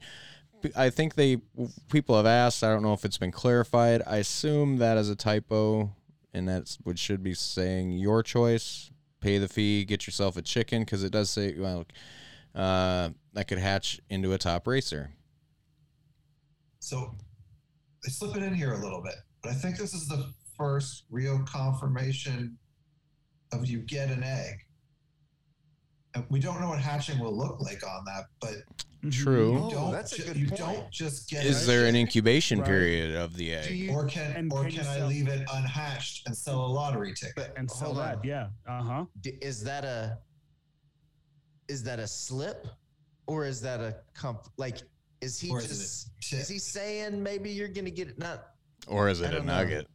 [0.74, 1.42] I think they
[1.90, 2.64] people have asked.
[2.64, 4.00] I don't know if it's been clarified.
[4.06, 5.94] I assume that is a typo
[6.34, 8.90] and that's what should be saying your choice.
[9.20, 11.86] Pay the fee, get yourself a chicken because it does say well
[12.54, 15.10] uh, that could hatch into a top racer.
[16.80, 17.14] So
[18.04, 21.04] they slip it in here a little bit, but I think this is the first
[21.10, 22.58] real confirmation
[23.54, 24.56] of you get an egg.
[26.14, 28.54] And we don't know what hatching will look like on that, but
[29.10, 29.52] True.
[29.54, 29.92] you Oh, don't.
[29.92, 30.58] that's a ju- good you point.
[30.58, 31.44] don't just get.
[31.44, 32.68] Is a there an incubation Right.
[32.68, 33.70] period of the egg?
[33.74, 37.12] you, or can And or can can I leave it unhatched and sell a lottery
[37.14, 37.34] ticket?
[37.36, 38.16] but And sell hold on.
[38.16, 38.24] that.
[38.24, 38.48] Yeah.
[38.66, 39.04] Uh huh.
[39.20, 40.18] D- is that a
[41.68, 42.66] is that a slip
[43.26, 44.78] or is that a comp like
[45.20, 46.40] is he Or just tip?
[46.40, 48.50] is he saying maybe you're gonna get it not
[48.86, 49.56] Or is it a don't know.
[49.56, 49.88] nugget?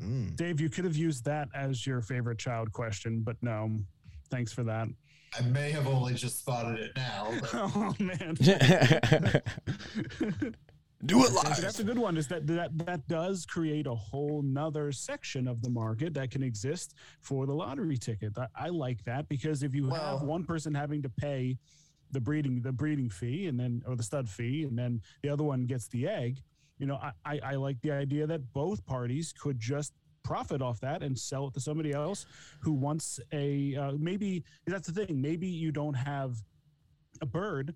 [0.00, 0.34] Mm.
[0.36, 3.78] Dave, you could have used that as your favorite child question, but no.
[4.30, 4.88] Thanks for that.
[5.38, 7.32] I may have only just spotted it now.
[7.40, 8.34] But Oh man.
[11.04, 11.60] Do it So live.
[11.60, 12.16] That's a good one.
[12.16, 16.42] Is that that that does create a whole nother section of the market that can
[16.42, 18.32] exist for the lottery ticket.
[18.38, 21.58] I, I like that because if you have one person having to pay
[22.12, 25.44] the breeding the breeding fee and then or the stud fee and then the other
[25.44, 26.38] one gets the egg,
[26.78, 30.80] you know, I, I, I like the idea that both parties could just profit off
[30.80, 32.26] that and sell it to somebody else
[32.60, 35.20] who wants a uh, maybe that's the thing.
[35.20, 36.36] Maybe you don't have
[37.22, 37.74] a bird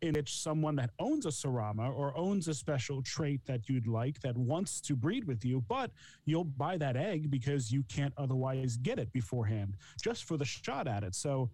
[0.00, 4.20] in which someone that owns a Serama or owns a special trait that you'd like
[4.20, 5.90] that wants to breed with you, but
[6.24, 10.86] you'll buy that egg because you can't otherwise get it beforehand just for the shot
[10.88, 11.14] at it.
[11.14, 11.50] So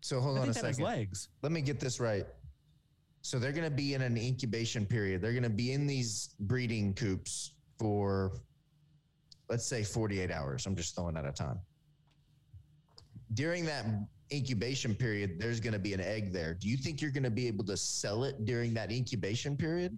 [0.00, 1.28] so hold on a think that has second legs.
[1.42, 2.26] let me get this right
[3.22, 5.22] so they're gonna be in an incubation period.
[5.22, 8.32] They're gonna be in these breeding coops for
[9.48, 10.66] let's say 48 hours.
[10.66, 11.60] I'm just throwing out a time.
[13.34, 13.86] During that
[14.32, 16.54] incubation period there's gonna be an egg there.
[16.54, 19.96] Do you think you're gonna be able to sell it during that incubation period?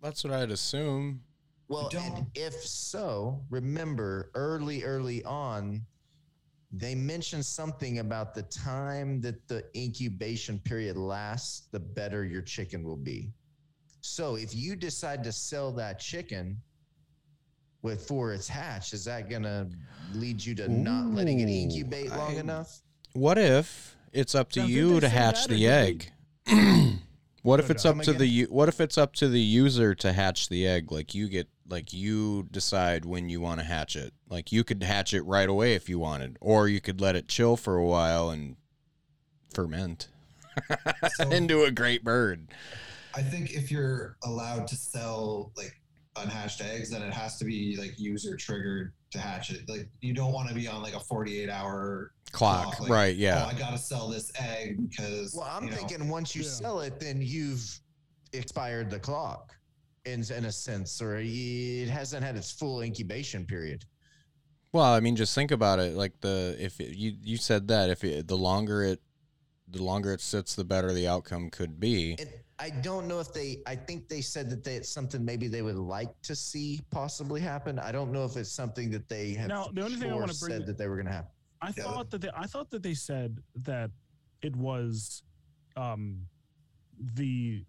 [0.00, 1.20] That's what I'd assume.
[1.68, 5.82] Well, and if so, remember early, early on,
[6.72, 12.84] they mentioned something about the time that the incubation period lasts, the better your chicken
[12.84, 13.32] will be.
[14.02, 16.56] So if you decide to sell that chicken
[17.82, 19.68] with for its hatch, is that gonna
[20.12, 22.82] lead you to not letting it incubate long I- enough?
[23.12, 26.12] What if it's up to Now, did you to hatch the egg?
[27.42, 28.28] what if it's up to the again?
[28.28, 30.92] u- what if it's up to the user to hatch the egg?
[30.92, 34.12] Like you get like you decide when you want to hatch it.
[34.28, 37.28] Like you could hatch it right away if you wanted, or you could let it
[37.28, 38.56] chill for a while and
[39.54, 40.08] ferment
[41.14, 42.48] So- into a great bird.
[43.14, 45.80] I think if you're allowed to sell like
[46.16, 49.68] unhatched eggs, then it has to be like user triggered to hatch it.
[49.68, 53.16] Like you don't want to be on like a 48 hour Clock, Clock, like, right?
[53.16, 53.46] Oh, Yeah.
[53.46, 55.34] I gotta sell this egg because.
[55.34, 56.48] Well, I'm you know, thinking once you Yeah.
[56.48, 57.80] sell it, then you've
[58.32, 59.56] expired the clock
[60.10, 63.84] in, in a sense, or it hasn't had its full incubation period.
[64.72, 65.94] Well, I mean, just think about it.
[65.96, 69.00] Like the if it, you you said that if it, the longer it
[69.68, 72.16] the longer it sits, the better the outcome could be.
[72.18, 73.62] And I don't know if they.
[73.66, 77.40] I think they said that they, it's something maybe they would like to see possibly
[77.40, 77.78] happen.
[77.78, 79.48] I don't know if it's something that they have.
[79.48, 81.30] Now, the only thing I wanna bring- said that they were going to happen.
[81.62, 81.84] I Yeah.
[81.84, 83.90] thought that they, I thought that they said that
[84.42, 85.22] it was
[85.76, 86.26] um
[87.14, 87.64] the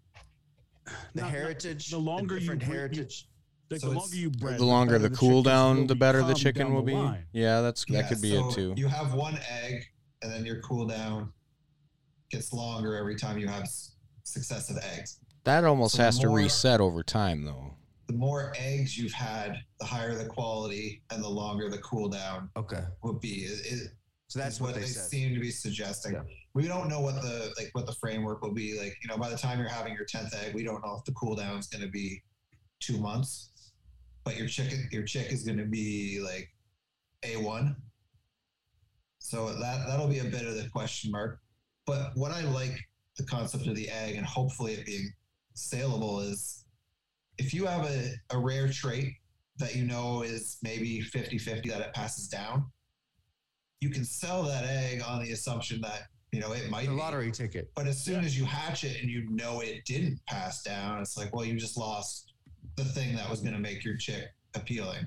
[0.84, 3.28] The not- not- heritage, the longer you different bre- you- heritage.
[3.70, 6.34] like So the longer you bred, the longer better the chickens cooldown, the better the
[6.34, 6.92] chicken will be.
[7.32, 8.74] Yeah, that's that could be so it too.
[8.76, 9.84] You have one egg,
[10.22, 11.32] and then your cooldown
[12.30, 13.68] gets longer every time you have
[14.24, 15.18] successive eggs.
[15.44, 17.74] That almost so the has to reset over time, though.
[18.08, 22.82] The more eggs you've had, the higher the quality and the longer the cooldown Okay,
[23.02, 23.44] would be.
[23.44, 23.88] It, it,
[24.32, 25.10] so that's is what, they said.
[25.10, 26.14] seem to be suggesting.
[26.14, 26.22] Yeah.
[26.54, 28.96] We don't know what the like what the framework will be like.
[29.02, 31.12] You know, by the time you're having your tenth egg, we don't know if the
[31.12, 32.22] cooldown is going to be
[32.80, 33.50] two months,
[34.24, 36.48] but your chicken your chick is going to be like
[37.22, 37.76] a one.
[39.18, 41.38] So that that'll be a bit of the question mark.
[41.84, 42.80] But what I like
[43.18, 45.12] the concept of the egg and hopefully it being
[45.52, 46.64] saleable is
[47.36, 49.12] if you have a, a rare trait
[49.58, 52.64] that you know is maybe 50-50 that it passes down
[53.82, 56.96] you can sell that egg on the assumption that you know it might The be.
[56.96, 57.70] lottery ticket.
[57.74, 61.16] but as soon as you hatch it and you know it didn't pass down it's
[61.16, 62.32] like well you just lost
[62.76, 65.04] the thing that was going to make your chick appealing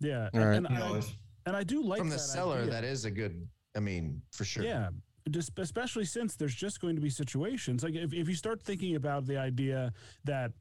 [0.00, 0.56] Yeah, All right.
[0.56, 1.06] and, you I, if
[1.46, 2.70] and I do like From the that seller, idea.
[2.72, 3.46] that is a good.
[3.76, 4.64] I mean, for sure.
[4.64, 4.88] Yeah,
[5.30, 8.96] just especially since there's just going to be situations like if, if you start thinking
[8.96, 9.92] about the idea
[10.24, 10.52] that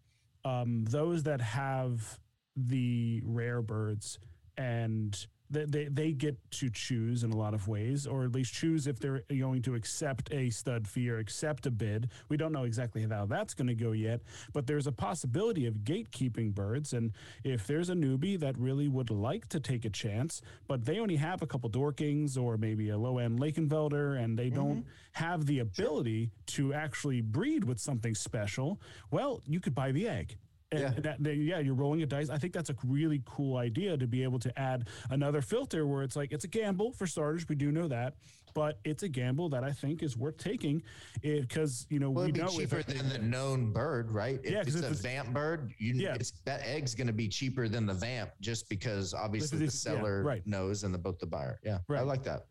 [0.45, 2.19] um, those that have
[2.57, 4.19] the rare birds
[4.57, 8.53] and they, they they get to choose in a lot of ways, or at least
[8.53, 12.09] choose if they're going to accept a stud fee or accept a bid.
[12.29, 15.75] We don't know exactly how that's going to go yet, but there's a possibility of
[15.75, 16.93] gatekeeping birds.
[16.93, 20.99] And if there's a newbie that really would like to take a chance, but they
[20.99, 24.55] only have a couple Dorkings or maybe a low end Lakenvelder, and they mm-hmm.
[24.55, 28.81] don't have the ability to actually breed with something special,
[29.11, 30.37] well, you could buy the egg.
[30.73, 31.01] And Yeah.
[31.01, 32.29] that, that- yeah, you're rolling a dice.
[32.29, 36.01] I think that's a really cool idea to be able to add another filter where
[36.01, 37.47] it's like it's a gamble for starters.
[37.47, 38.15] We do know that,
[38.55, 40.81] but it's a gamble that I think is worth taking
[41.21, 44.39] because you know Well, we it'd know cheaper if, than the known bird, right?
[44.43, 46.15] If Yeah, 'cause it's if a it's- vamp bird, you Yeah.
[46.15, 49.85] it's, that egg's going to be cheaper than the vamp just because obviously the it's-
[49.85, 50.45] yeah, seller right.
[50.47, 51.59] knows and the both the buyer.
[51.63, 52.47] Yeah, I like that.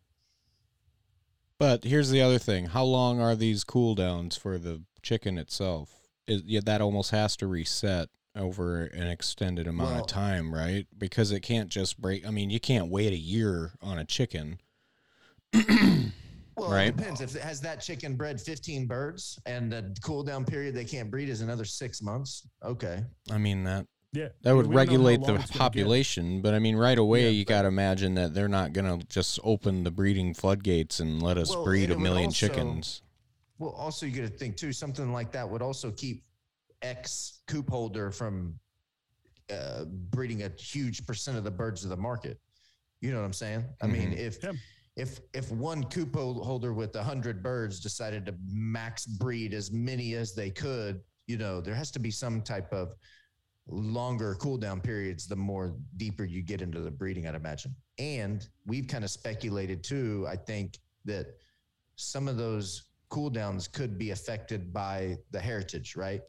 [1.58, 6.01] But here's the other thing: how long are these cooldowns for the chicken itself?
[6.26, 10.86] Is, yeah, that almost has to reset over an extended amount Well- of time, right?
[10.96, 12.26] Because it can't just break.
[12.26, 14.58] I mean, you can't wait a year on a chicken.
[16.54, 16.88] Well, Right.
[16.88, 17.20] it depends.
[17.22, 21.10] If it has that chicken bred 15 birds and the cool down period they can't
[21.10, 23.02] breed is another six months, okay.
[23.30, 25.58] I mean that yeah, that would we don't know how regulate the it's gonna get.
[25.58, 29.00] population, but I mean, right away Yeah, you got to imagine that they're not going
[29.00, 33.02] to just open the breeding floodgates and let us Well, breed a million also- chickens.
[33.62, 36.24] Well, also you got to think too, something like that would also keep
[36.82, 38.58] X coop holder from
[39.54, 42.40] uh, breeding a huge percent of the birds of the market.
[43.00, 43.64] You know what I'm saying?
[43.80, 44.16] I mean, Mhm.
[44.18, 44.52] if Yeah.
[44.96, 50.14] if if one coop holder with a hundred birds decided to max breed as many
[50.14, 52.96] as they could, you know, there has to be some type of
[53.68, 58.48] longer cool down periods the more deeper you get into the breeding i'd imagine and
[58.66, 61.26] we've kind of speculated too i think that
[61.94, 62.82] some of those
[63.12, 66.22] cool downs could be affected by the heritage right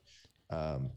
[0.49, 0.91] um,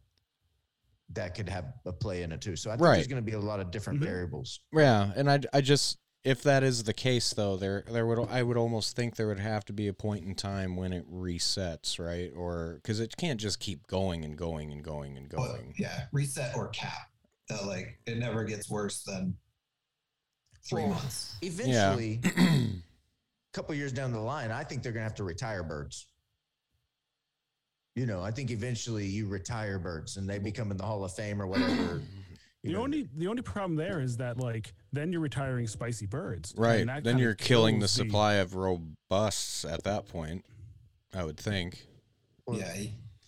[1.11, 3.37] that could have a play in it too so i think there's going to be
[3.37, 4.05] a lot of different Mhm.
[4.05, 8.19] variables Yeah, and I, I just if that is the case though, there there would
[8.29, 11.09] I would almost think there would have to be a point in time when it
[11.09, 12.33] resets, right?
[12.35, 15.75] Or because it can't just keep going and going and going and Well, going.
[15.79, 17.11] yeah, reset or cap.
[17.49, 19.37] That like it never gets worse than
[20.69, 21.37] three Well, months.
[21.43, 22.71] eventually a
[23.57, 26.07] couple years down the line i think they're going to have to retire birds
[27.95, 31.13] you know i think eventually you retire birds and they become in the hall of
[31.13, 32.03] fame or whatever
[32.67, 32.83] The know.
[32.83, 36.87] only the only problem there is that like then you're retiring spicy birds, and right.
[36.87, 40.45] that Then you're killing the kills supply of robusts at that point.
[41.15, 41.87] I would think.
[42.51, 42.75] Yeah,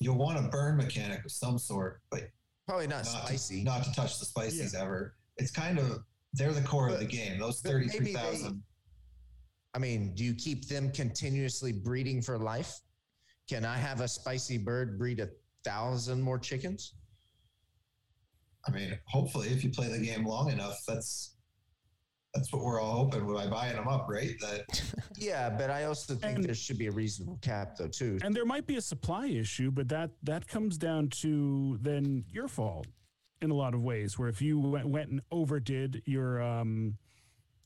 [0.00, 2.30] you'll want a burn mechanic of some sort, but
[2.66, 5.14] probably not not spicy To, not to touch the spices ever.
[5.36, 6.02] It's kind of
[6.32, 7.38] they're the core of the game.
[7.38, 8.62] Those but maybe they- thirty-three thousand.
[9.78, 12.80] I mean do you keep them continuously breeding for life
[13.48, 15.28] can i have a spicy bird breed a
[15.64, 16.94] thousand more chickens
[18.66, 21.36] I mean, hopefully, if you play the game long enough, that's
[22.34, 24.32] that's what we're all hoping by buying them up, right?
[24.40, 24.82] That
[25.16, 28.34] yeah but i also think And- there should be a reasonable cap though too and
[28.34, 32.88] there might be a supply issue, but that that comes down to then your fault
[33.40, 34.18] in a lot of ways.
[34.18, 36.98] Where if you went, went and overdid your um,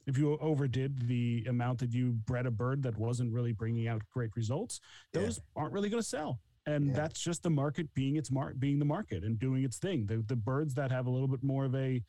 [0.07, 4.03] if you overdid the amount that you bred a bird that wasn't really bringing out
[4.13, 4.81] great results,
[5.15, 5.23] Yeah.
[5.23, 6.41] those aren't really going to sell.
[6.67, 6.93] And Yeah.
[6.95, 10.07] that's just the market being its mark, being the market and doing its thing.
[10.07, 12.03] The the birds that have a little bit more of a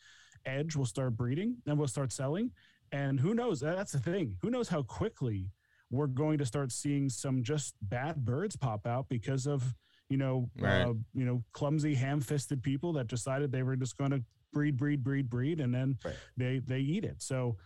[0.46, 2.52] edge will start breeding and will start selling.
[2.92, 3.60] And who knows?
[3.60, 4.38] That's the thing.
[4.42, 5.50] Who knows how quickly
[5.90, 9.74] we're going to start seeing some just bad birds pop out because of
[10.10, 10.82] you know Right.
[10.82, 15.04] uh, you know clumsy ham-fisted people that decided they were just going to breed breed
[15.04, 16.16] breed breed and then Right.
[16.38, 17.58] they they eat it so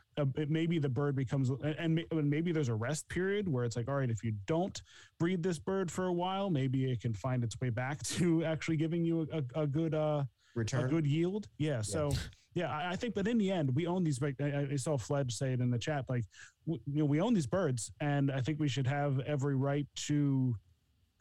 [0.50, 3.96] maybe the bird becomes and, and maybe there's a rest period where it's like all
[3.96, 4.82] right if you don't
[5.20, 8.78] breed this bird for a while maybe it can find its way back to actually
[8.78, 10.24] giving you a, a, a good uh
[10.56, 11.48] return a return good yield.
[11.60, 11.82] Yeah.
[11.82, 12.12] So
[12.56, 14.20] yeah, I, I think, but in the end, we own these.
[14.20, 16.24] like, I, I saw Fledge say it in the chat, like
[16.66, 19.86] w- you know, we own these birds, and I think we should have every right
[20.08, 20.56] to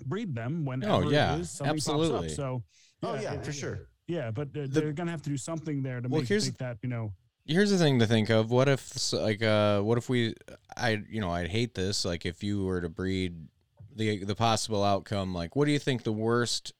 [0.06, 2.18] breed them when Oh, yeah, it is absolutely.
[2.20, 2.36] pops up.
[2.36, 2.62] So
[3.02, 6.00] oh yeah it- for sure yeah, but uh, they're gonna have to do something there
[6.00, 7.12] to Well, make here's- think that you know.
[7.46, 8.50] Here's the thing to think of.
[8.50, 10.34] What if, like, uh, what if we,
[10.76, 12.04] I, you know, I'd hate this.
[12.04, 13.46] Like, if you were to breed
[13.94, 16.72] the the possible outcome, like, what do you think the worst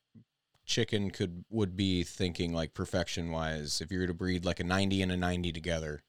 [0.65, 4.65] chicken could would be thinking, like, perfection wise, if you were to breed like a
[4.65, 6.03] ninety and a ninety together?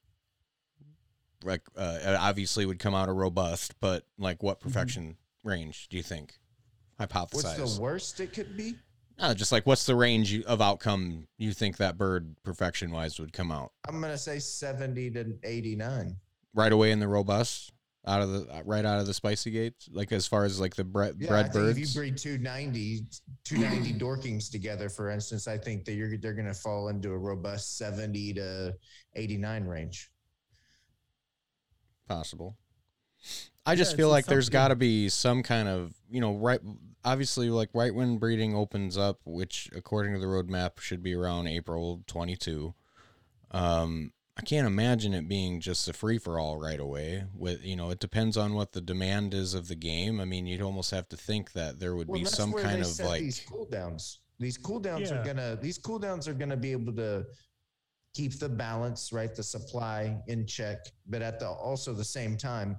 [1.45, 6.03] Like, uh, obviously would come out a robust, but like, what perfection range do you
[6.03, 6.37] think?
[6.99, 7.61] Hypothesize.
[7.61, 8.75] what's the worst it could be
[9.19, 13.33] Uh, just like, what's the range of outcome you think that bird perfection wise would
[13.33, 13.73] come out?
[13.89, 16.17] i'm gonna say 70 to 89
[16.55, 17.73] right away in the robust
[18.07, 20.75] out of the uh, right out of the spicy gates like as far as like
[20.77, 23.03] the bre- Yeah, think birds if you breed 290,
[23.45, 27.77] 290 Dorkings together, for instance, I think that you're they're to fall into a robust
[27.77, 28.75] 70 to
[29.15, 30.11] 89 range.
[32.09, 32.57] possible.
[33.67, 36.61] I just it's- feel like there's got to be some kind of, you know, right.
[37.05, 41.47] Obviously, like right when breeding opens up, which according to the roadmap should be around
[41.47, 42.75] April 22.
[43.51, 47.25] Um, I can't imagine it being just a free for all right away.
[47.35, 50.21] With you know, it depends on what the demand is of the game.
[50.21, 52.77] I mean, you'd almost have to think that there would Well, be some where kind
[52.77, 54.19] they of set like these cooldowns.
[54.39, 55.21] These cooldowns Yeah.
[55.21, 57.27] are gonna these cooldowns are gonna be able to
[58.15, 59.35] keep the balance, right?
[59.35, 62.79] The supply in check, but at the also the same time,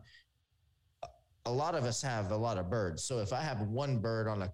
[1.46, 3.04] a- lot of us have a lot of birds.
[3.04, 4.52] So if I have one bird on a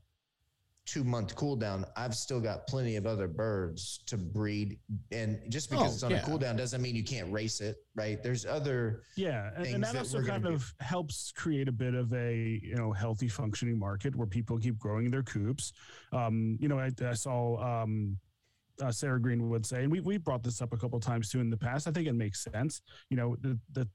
[0.85, 4.77] two month cooldown, I've still got plenty of other birds to breed.
[5.11, 6.17] And just because Oh, it's on yeah.
[6.17, 8.21] a cooldown doesn't mean you can't race it, right?
[8.21, 10.49] There's other Yeah, and, and that that also kind do.
[10.53, 14.77] of helps create a bit of a you know healthy functioning market where people keep
[14.77, 15.73] growing their coops.
[16.13, 18.15] Um, you know, I, I saw um,
[18.79, 21.49] uh, Sarah Greenwood say, and we we brought this up a couple times too in
[21.49, 21.87] the past.
[21.87, 22.81] I think it makes sense.
[23.09, 23.87] You know, the the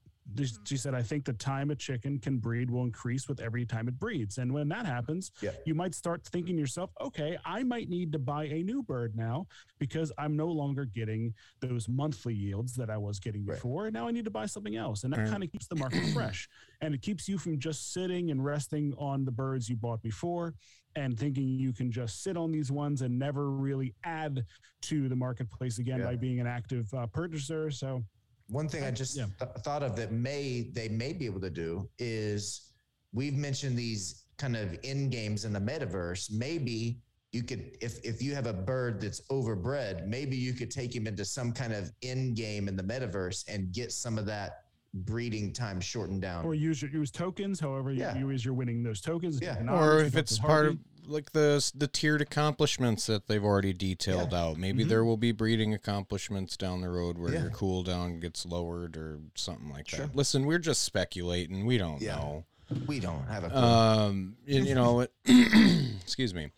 [0.65, 3.87] she said, I think the time a chicken can breed will increase with every time
[3.87, 4.37] it breeds.
[4.37, 5.51] And when that happens, Yeah.
[5.65, 9.15] you might start thinking to yourself, okay, I might need to buy a new bird
[9.15, 9.47] now
[9.79, 13.55] because I'm no longer getting those monthly yields that I was getting Right.
[13.55, 13.87] before.
[13.87, 15.03] And now I need to buy something else.
[15.03, 15.29] And that Right.
[15.29, 16.47] kind of keeps the market fresh.
[16.81, 20.53] And it keeps you from just sitting and resting on the birds you bought before
[20.95, 24.45] and thinking you can just sit on these ones and never really add
[24.83, 26.05] to the marketplace again Yeah.
[26.05, 27.71] by being an active uh, purchaser.
[27.71, 28.03] So,
[28.51, 29.27] One thing I just Yeah.
[29.39, 32.73] th- thought of that may they may be able to do is
[33.13, 36.29] we've mentioned these kind of end games in the metaverse.
[36.31, 36.99] Maybe
[37.31, 41.07] you could if if you have a bird that's overbred, maybe you could take him
[41.07, 45.53] into some kind of end game in the metaverse and get some of that breeding
[45.53, 46.43] time shortened down.
[46.43, 48.13] or use your, use tokens, however Yeah.
[48.15, 49.39] you, you as you're winning those tokens.
[49.41, 49.55] Yeah.
[49.57, 53.43] If not, or if it's part of Harvey- like the the tiered accomplishments that they've
[53.43, 54.57] already detailed out.
[54.57, 54.89] Maybe Mhm.
[54.89, 57.41] there will be breeding accomplishments down the road where Yeah.
[57.43, 60.07] your cooldown gets lowered or something like Sure.
[60.07, 60.15] that.
[60.15, 61.65] Listen, we're just speculating.
[61.65, 62.15] We don't Yeah.
[62.17, 62.45] know.
[62.87, 63.57] we don't have a.
[63.57, 65.11] Um, you, you know, it,
[66.01, 66.51] excuse me.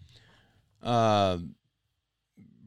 [0.82, 1.40] Uh,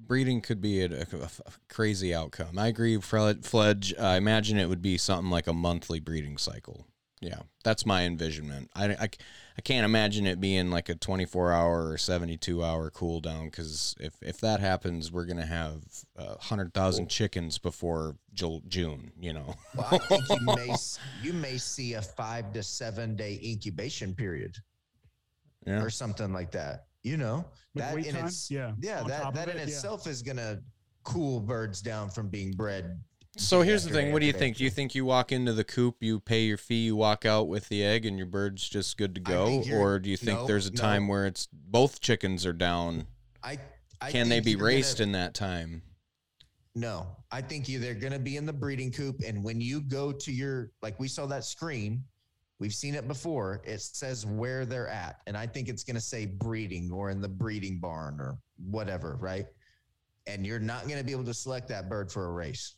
[0.06, 1.30] breeding could be a, a- a
[1.68, 2.58] crazy outcome.
[2.58, 3.94] I agree, Fred, Fledge.
[3.98, 6.86] I imagine it would be something like a monthly breeding cycle.
[7.20, 8.70] Yeah, that's my envisionment.
[8.74, 9.08] I, I,
[9.56, 14.14] I can't imagine it being like a 24 hour or 72 hour cooldown because if,
[14.20, 15.82] if that happens, we're going to have
[16.18, 19.54] uh, 100,000 chickens before Ju- June, you know?
[19.74, 20.74] well, I think you may
[21.22, 24.56] you may see a five to seven day incubation period
[25.66, 25.82] Yeah.
[25.82, 26.86] or something like that.
[27.02, 29.62] You know with that in its yeah, yeah that that in it, yeah.
[29.62, 30.58] itself is gonna
[31.04, 32.98] cool birds down from being bred
[33.36, 34.12] So here's the thing.
[34.12, 34.56] What do you think?
[34.56, 37.48] Do you think you walk into the coop, you pay your fee, you walk out
[37.48, 39.62] with the egg, and your bird's just good to go?
[39.72, 40.80] Or do you think no, there's a no.
[40.80, 43.06] time where it's both chickens are down?
[43.42, 43.58] I,
[44.00, 45.82] I Can they be you're gonna- raced in that time?
[46.74, 50.12] No, I think you they're gonna be in the breeding coop, and when you go
[50.12, 52.04] to your like we saw that screen,
[52.58, 53.62] we've seen it before.
[53.64, 57.28] It says where they're at, and I think it's gonna say breeding or in the
[57.28, 59.46] breeding barn or whatever, right?
[60.26, 62.75] And you're not gonna be able to select that bird for a race.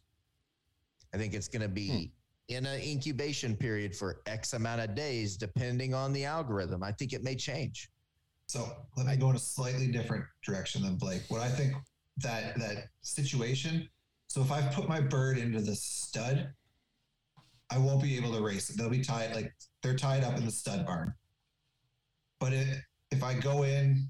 [1.15, 2.55] I think it's gonna be hmm.
[2.55, 6.83] in an incubation period for X amount of days, depending on the algorithm.
[6.83, 7.89] I think it may change.
[8.47, 11.23] So let me go in a slightly different direction than Blake.
[11.29, 11.75] What I think
[12.19, 13.89] that that situation.
[14.27, 16.53] So if I put my bird into the stud,
[17.71, 18.77] I won't be able to race it.
[18.77, 19.53] They'll be tied like
[19.83, 21.15] they're tied up in the stud barn.
[22.41, 22.79] But it,
[23.11, 24.09] if I go in,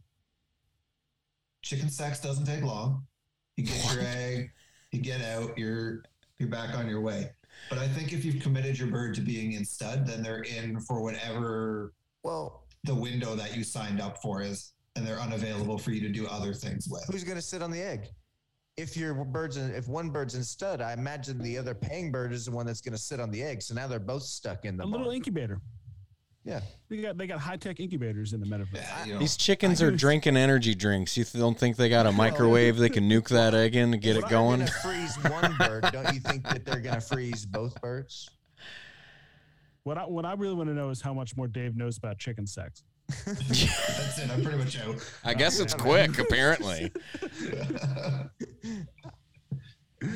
[1.62, 3.06] chicken sex doesn't take long.
[3.56, 4.50] You get your egg,
[4.92, 6.02] you get out, you're
[6.38, 7.30] you're back on your way.
[7.68, 10.80] But I think if you've committed your bird to being in stud, then they're in
[10.80, 15.90] for whatever Well, the window that you signed up for is, and they're unavailable for
[15.90, 17.04] you to do other things with.
[17.10, 18.08] who's going to sit on the egg?
[18.76, 22.32] If your bird's in, if one bird's in stud, I imagine the other paying bird
[22.32, 23.60] is the one that's going to sit on the egg.
[23.60, 25.16] So now they're both stuck in the a little barn.
[25.16, 25.60] incubator.
[26.44, 28.74] Yeah, They got they got high tech incubators in the metaverse.
[28.76, 31.14] Yeah, you know, These chickens I are used- drinking energy drinks.
[31.16, 34.16] You don't think they got a microwave they can nuke that egg in to get
[34.16, 34.60] If it going?
[34.60, 35.84] gonna freeze one bird.
[35.92, 38.30] Don't you think that they're going to freeze both birds?
[39.82, 42.18] What I what I really want to know is how much more Dave knows about
[42.18, 42.82] chicken sex.
[43.26, 44.30] that's it.
[44.30, 44.96] I'm pretty much out.
[45.24, 46.92] I guess it's quick, apparently.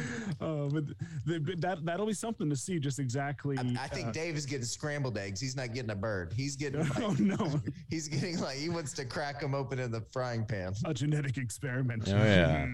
[0.41, 0.85] Uh, but
[1.25, 2.81] the, but that that'll be something to see.
[2.81, 3.57] Just exactly.
[3.59, 5.41] I, I think uh, Dave is getting scrambled eggs.
[5.41, 6.33] He's not getting a bird.
[6.35, 7.61] He's getting oh like, no,
[7.91, 10.73] he's getting like he wants to crack them open in the frying pan.
[10.85, 12.05] a genetic experiment.
[12.09, 12.67] Oh, yeah.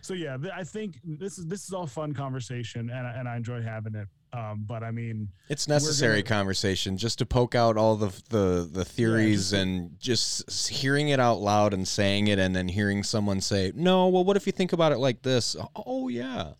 [0.00, 3.36] so yeah, I think this is this is all fun conversation, and I, and I
[3.36, 4.08] enjoy having it.
[4.32, 8.68] Um, but I mean, It's necessary gonna- conversation just to poke out all the the
[8.70, 13.02] the theories just- and just hearing it out loud and saying it and then hearing
[13.02, 16.52] someone say, "No, well what if you think about it like this?" Oh yeah.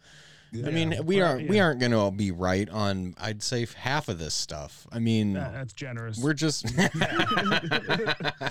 [0.53, 3.14] I mean, we well, aren't we aren't going to be right on.
[3.18, 4.85] I'd say half of this stuff.
[4.91, 6.18] I mean, That- that's generous.
[6.18, 6.66] we're just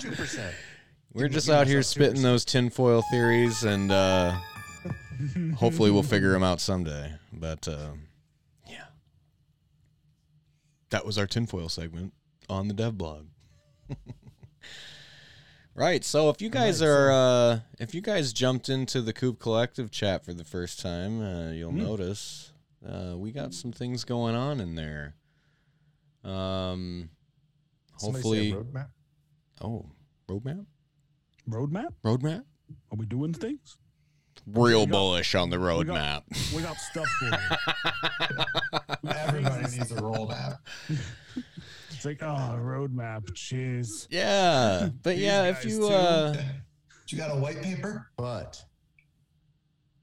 [0.00, 0.54] Two percent.
[1.12, 2.22] we're just out here spitting 2%.
[2.22, 4.34] those tinfoil theories, and uh,
[5.56, 7.12] hopefully we'll figure them out someday.
[7.32, 8.09] But uh, yeah,
[10.90, 12.12] that was our tinfoil segment
[12.48, 13.26] on the dev blog.
[15.74, 16.04] right.
[16.04, 19.38] So if you guys Right, so- are, uh, if you guys jumped into the Coop
[19.38, 21.78] Collective chat for the first time, uh, you'll Hmm.
[21.78, 22.52] notice
[22.86, 25.14] uh, we got some things going on in there.
[26.24, 27.10] Um,
[27.94, 28.88] hopefully, roadmap.
[29.60, 29.86] oh,
[30.28, 30.66] roadmap,
[31.48, 31.94] roadmap.
[32.04, 32.44] roadmap.
[32.90, 33.76] Are we doing things?
[34.46, 36.22] Real got- bullish on the we roadmap.
[36.28, 39.10] got- We got stuff for you.
[39.16, 40.58] Everybody needs a roadmap.
[41.90, 43.26] It's like, oh, roadmap.
[43.32, 44.06] Jeez.
[44.10, 45.88] yeah, but These yeah, if you too.
[45.88, 46.36] uh,
[47.08, 48.08] you got a white paper?
[48.16, 48.64] But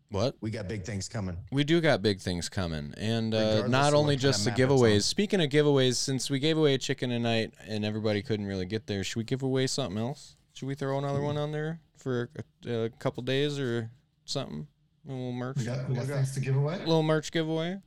[0.09, 1.35] what we got big things coming.
[1.51, 4.75] we do got big things coming, and uh, not only just the kind of map
[4.75, 4.95] it's giveaways.
[4.95, 5.01] on.
[5.01, 8.87] Speaking of giveaways, since we gave away a chicken tonight and everybody couldn't really get
[8.87, 10.35] there, should we give away something else?
[10.53, 12.29] Should we throw another one on there for
[12.65, 13.91] a, a couple days or
[14.27, 14.67] something?
[15.07, 16.77] A little merch, We got, we got things to give away?
[16.79, 17.79] little merch giveaway.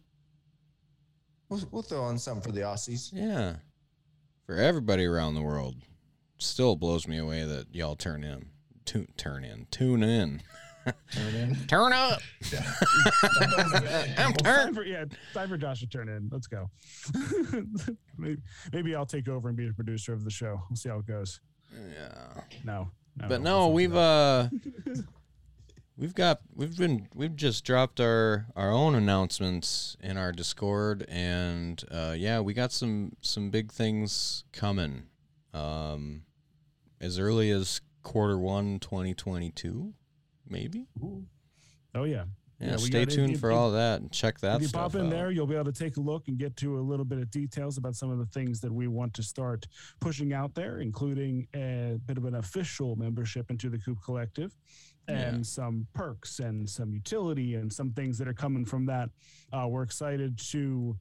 [1.48, 3.10] We'll, we'll throw on something for the Aussies.
[3.12, 3.56] Yeah,
[4.46, 5.76] for everybody around the world.
[6.38, 8.46] Still blows me away that y'all turn in,
[8.86, 10.40] tune, turn in, tune in,
[11.12, 11.54] Turn in.
[11.68, 12.20] turn up.
[12.50, 12.62] Yeah.
[14.16, 14.44] I'm Well, turned.
[14.44, 16.30] time for, yeah, time for Josh to turn in.
[16.32, 16.70] Let's go.
[18.16, 18.40] maybe,
[18.72, 20.62] maybe I'll take over and be the producer of the show.
[20.70, 21.40] We'll see how it goes.
[21.92, 22.40] Yeah.
[22.64, 24.48] No, no but no, we've uh
[26.00, 31.84] we've got we've been we've just dropped our our own announcements in our Discord and
[31.90, 35.04] uh yeah, we got some some big things coming.
[35.52, 36.22] Um
[37.00, 39.92] as early as quarter 1 2022
[40.48, 40.88] maybe.
[41.94, 42.24] Oh yeah.
[42.60, 45.06] Yeah, Yeah, stay got tuned for all that and check that if you pop in
[45.06, 45.10] out.
[45.10, 47.30] there, you'll be able to take a look and get to a little bit of
[47.30, 49.66] details about some of the things that we want to start
[49.98, 54.54] pushing out there, including a bit of an official membership into the Coop Collective
[55.10, 55.42] and Yeah.
[55.42, 59.10] some perks and some utility and some things that are coming from that.
[59.52, 60.96] Uh, we're excited to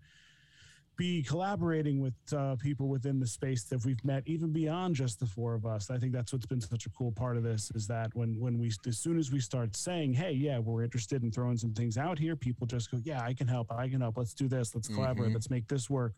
[0.98, 5.26] be collaborating with uh, people within the space that we've met even beyond just the
[5.26, 7.88] four of us i think that's what's been such a cool part of this is
[7.88, 11.32] that when when we as soon as we start saying hey yeah we're interested in
[11.32, 14.18] throwing some things out here people just go yeah i can help i can help
[14.18, 15.36] let's do this let's collaborate Mhm.
[15.36, 16.16] let's make this work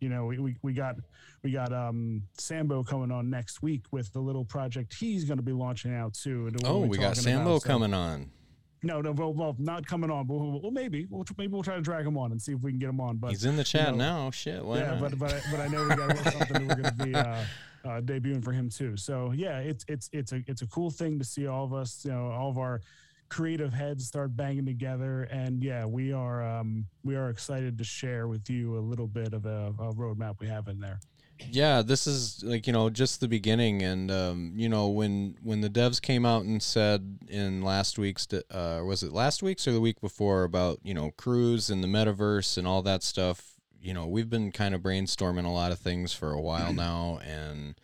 [0.00, 0.96] you know we, we, we got
[1.42, 5.42] we got um sambo coming on next week with the little project he's going to
[5.42, 7.62] be launching out too and Oh, we're got Sambo about.
[7.62, 8.30] So- coming on.
[8.82, 11.80] no no well, well not coming on but well, maybe we'll, maybe we'll try to
[11.80, 13.64] drag him on and see if we can get him on but He's in the
[13.64, 14.30] chat know, now.
[14.30, 15.00] Shit, why yeah, not?
[15.00, 17.44] but but I- but I know we got something that we're going to be uh,
[17.84, 18.96] uh, debuting for him too.
[18.96, 22.04] So yeah, it's it's it's a it's a cool thing to see all of us,
[22.04, 22.80] you know, all of our
[23.28, 28.28] creative heads start banging together, and yeah, we are um, we are excited to share
[28.28, 31.00] with you a little bit of a, a roadmap we have in there.
[31.50, 33.82] yeah this is like you know just the beginning.
[33.82, 38.26] And um you know when when the devs came out and said in last week's
[38.32, 41.88] uh was it last week's or the week before about you know cruise and the
[41.88, 43.56] metaverse and all that stuff
[43.86, 47.20] you know we've been kind of brainstorming a lot of things for a while now.
[47.24, 47.78] And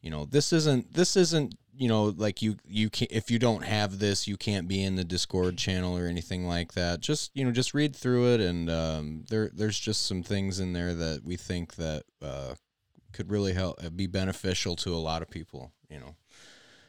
[0.00, 3.64] you know this isn't this isn't you know like you you can if you don't
[3.64, 7.00] have this you can't be in the discord channel or anything like that.
[7.00, 10.74] Just you know just read through it and um there there's just some things in
[10.74, 12.54] there that we think that uh
[13.12, 16.14] could really help uh, be beneficial to a lot of people you know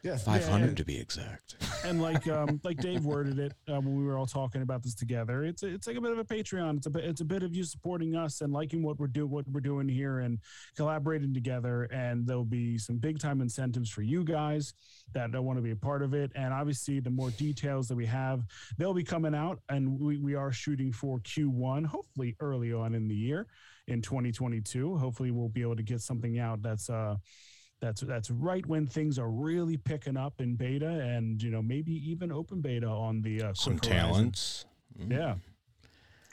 [0.04, 0.18] Yeah.
[0.18, 1.56] 500 and- to be exact
[1.86, 4.96] And like um, like Dave worded it uh, when we were all talking about this
[4.96, 6.78] together, it's a, it's like a bit of a Patreon.
[6.78, 9.28] It's a bit it's a bit of you supporting us and liking what we're do
[9.28, 10.40] what we're doing here and
[10.78, 11.84] collaborating together.
[11.84, 14.74] And there'll be some big time incentives for you guys
[15.14, 16.32] that want to be a part of it.
[16.36, 18.44] And obviously, the more details that we have,
[18.78, 19.60] they'll be coming out.
[19.68, 23.48] And we, we are shooting for Q1, hopefully early on in the year
[23.88, 24.98] in 2022.
[24.98, 27.16] Hopefully, we'll be able to get something out that's uh
[27.84, 31.92] that's that's right when things are really picking up in beta and you know maybe
[32.10, 34.66] even open beta on the uh, some talents
[35.00, 35.12] Mm.
[35.12, 35.36] yeah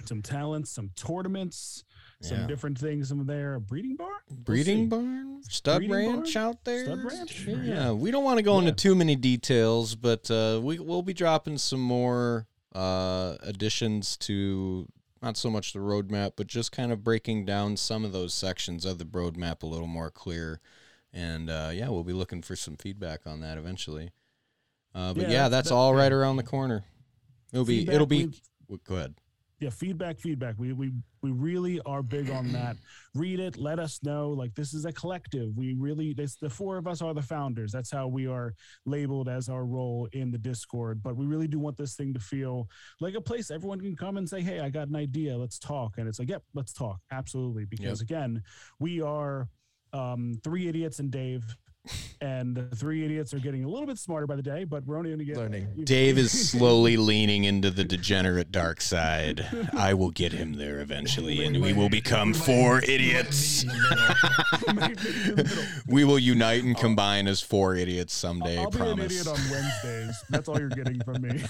[0.05, 1.83] some talents some tournaments
[2.21, 2.47] some Yeah.
[2.47, 4.89] different things in there a breeding bar We'll breeding see.
[4.89, 6.47] barn stud Breeding ranch barn?
[6.47, 7.47] out there Stud ranch?
[7.47, 7.93] yeah, Yeah.
[7.93, 11.57] we don't want to go into too many details but uh we, we'll be dropping
[11.59, 14.87] some more uh additions to
[15.23, 18.85] not so much the roadmap but just kind of breaking down some of those sections
[18.85, 20.61] of the roadmap a little more clear
[21.13, 24.11] and uh yeah we'll be looking for some feedback on that eventually
[24.95, 26.85] uh but Yeah, yeah, that's- that- all right around the corner
[27.53, 28.31] it'll be it'll be
[28.87, 29.15] go ahead
[29.63, 30.55] yeah, feedback, feedback.
[30.57, 32.79] We we we really are big on that.
[33.15, 34.31] Read it, let us know.
[34.31, 35.55] Like this is a collective.
[35.55, 37.71] We really this the four of us are the founders.
[37.71, 38.55] That's how we are
[38.87, 41.03] labeled as our role in the Discord.
[41.03, 42.71] But we really do want this thing to feel
[43.03, 45.99] like a place everyone can come and say, Hey, I got an idea, let's talk.
[45.99, 47.01] And it's like, Yep, let's talk.
[47.11, 47.67] Absolutely.
[47.67, 48.43] Because again,
[48.79, 49.47] we are
[49.93, 51.45] um three idiots and Dave.
[52.21, 54.99] and the three idiots are getting a little bit smarter by the day, but we're
[54.99, 55.67] only going to get Learning.
[55.85, 59.47] Dave is slowly leaning into the degenerate dark side.
[59.75, 63.65] I will get him there eventually, and we will become four idiots.
[65.87, 68.59] we will unite and combine as four idiots someday.
[68.59, 70.23] I'll I be an idiot on Wednesdays.
[70.29, 71.43] That's all you're getting from me.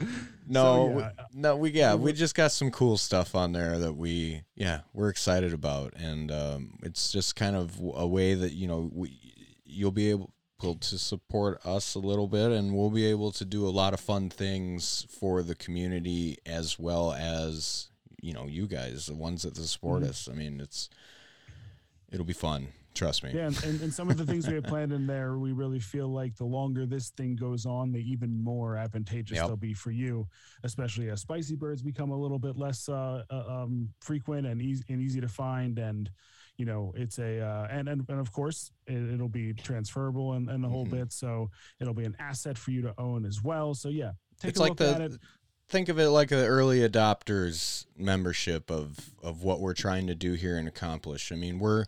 [0.48, 1.04] No, So, we-
[1.40, 5.08] no, we yeah, we just got some cool stuff on there that we yeah we're
[5.08, 9.16] excited about, and um, it's just kind of a way that you know we
[9.64, 10.32] you'll be able
[10.80, 14.00] to support us a little bit, and we'll be able to do a lot of
[14.00, 17.88] fun things for the community as well as
[18.20, 20.10] you know you guys, the ones that support Mm-hmm.
[20.10, 20.28] us.
[20.28, 20.90] I mean, it's
[22.10, 22.68] it'll be fun.
[22.94, 23.30] Trust me.
[23.32, 26.08] Yeah, and, and, some of the things we have planned in there, we really feel
[26.08, 29.46] like the longer this thing goes on, the even more advantageous Yep.
[29.46, 30.26] they'll be for you,
[30.64, 34.82] especially as spicy birds become a little bit less uh, uh, um, frequent and easy
[34.88, 35.78] and easy to find.
[35.78, 36.10] And
[36.56, 40.50] you know, it's a uh, and, and and of course it, it'll be transferable and,
[40.50, 40.90] and the whole Mhm.
[40.90, 41.48] bit, so
[41.80, 43.72] it'll be an asset for you to own as well.
[43.72, 45.12] So yeah, take it's a like look the at it.
[45.68, 50.32] think of it like the early adopters membership of of what we're trying to do
[50.34, 51.30] here and accomplish.
[51.32, 51.84] I mean, we're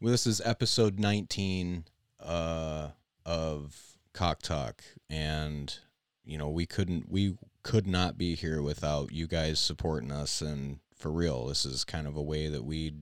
[0.00, 1.84] well, this is episode 19
[2.20, 2.88] uh
[3.24, 3.76] of
[4.12, 5.76] Cock Talk and
[6.24, 10.78] you know, we couldn't we could not be here without you guys supporting us and
[10.96, 12.92] for real, this is kind of a way that we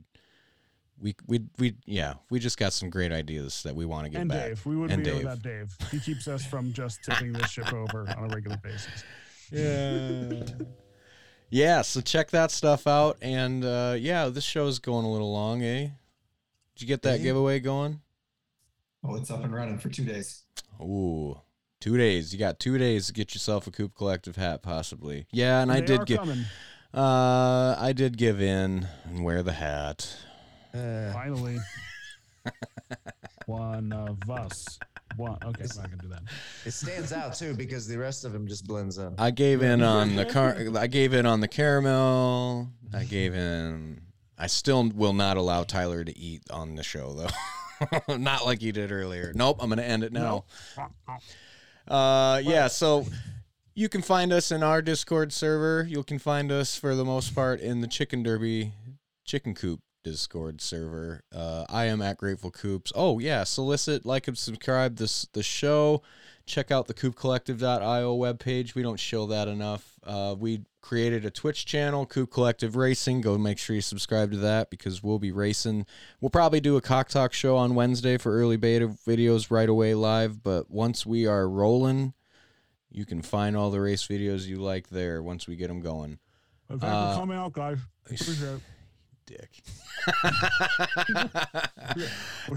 [0.98, 4.20] we we we yeah, we just got some great ideas that we want to get
[4.20, 4.48] And back.
[4.48, 5.18] Dave, we wouldn't And be Dave.
[5.24, 5.76] without Dave.
[5.90, 9.04] He keeps us from just tipping this ship over on a regular basis.
[9.50, 10.42] Yeah.
[11.50, 13.16] yeah, so check that stuff out.
[13.22, 15.88] And uh, yeah, this show is going a little long, eh?
[16.76, 17.24] Did you get that Yeah.
[17.24, 18.00] giveaway going?
[19.02, 20.42] Oh, it's up and running for two days.
[20.78, 21.40] Ooh,
[21.80, 22.34] two days.
[22.34, 25.26] You got two days to get yourself a Coop Collective hat, possibly.
[25.32, 26.18] Yeah, and I did are give.
[26.18, 26.44] coming.
[26.92, 30.16] Uh, I did give in and wear the hat.
[30.74, 31.56] Uh, Finally,
[33.46, 34.78] one of us.
[35.16, 35.38] One.
[35.42, 36.22] Okay, I'm not gonna do that.
[36.66, 39.14] it stands out too because the rest of him just blends in.
[39.16, 40.54] I gave in on the car.
[40.76, 42.68] I gave in on the caramel.
[42.92, 44.02] I gave in.
[44.38, 48.16] I still will not allow Tyler to eat on the show though.
[48.16, 49.32] not like you did earlier.
[49.34, 49.58] Nope.
[49.60, 50.44] I'm gonna end it now.
[51.88, 52.68] Uh, yeah.
[52.68, 53.06] So
[53.74, 55.86] you can find us in our Discord server.
[55.88, 58.72] You can find us for the most part in the Chicken Derby
[59.24, 61.22] Chicken Coop Discord server.
[61.34, 62.92] Uh, I am at Grateful Coops.
[62.94, 66.02] Oh yeah, solicit, like, and subscribe this the show.
[66.46, 68.76] Check out the CoopCollective.io webpage.
[68.76, 69.98] We don't show that enough.
[70.04, 73.20] Uh, we created a Twitch channel, Coop Collective Racing.
[73.20, 75.86] Go make sure you subscribe to that because we'll be racing.
[76.20, 79.94] We'll probably do a Cock Talk show on Wednesday for early beta videos right away
[79.94, 80.44] live.
[80.44, 82.14] But once we are rolling,
[82.92, 86.20] you can find all the race videos you like there once we get them going.
[86.68, 87.78] Well, thanks Uh, for coming out, guys.
[88.04, 88.60] Appreciate it.
[89.26, 89.62] Dick.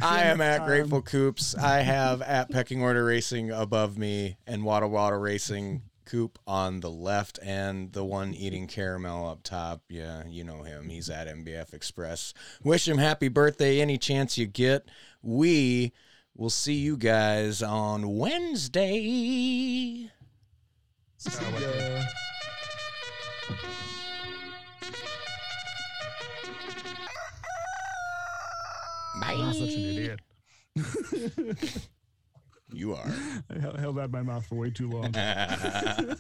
[0.01, 0.61] I am at.
[0.61, 1.55] Um, Grateful Coops.
[1.55, 6.89] I have at Pecking Order Racing above me and Wada Wada Racing Coop on the
[6.89, 9.81] left and the one eating caramel up top.
[9.89, 10.89] Yeah, you know him.
[10.89, 12.33] He's at MBF Express.
[12.63, 14.87] Wish him happy birthday any chance you get.
[15.21, 15.91] We
[16.35, 20.09] will see you guys on Wednesday.
[29.23, 30.19] I'm such an idiot.
[32.71, 33.11] You are.
[33.49, 35.11] I held- held that in my mouth for way too long.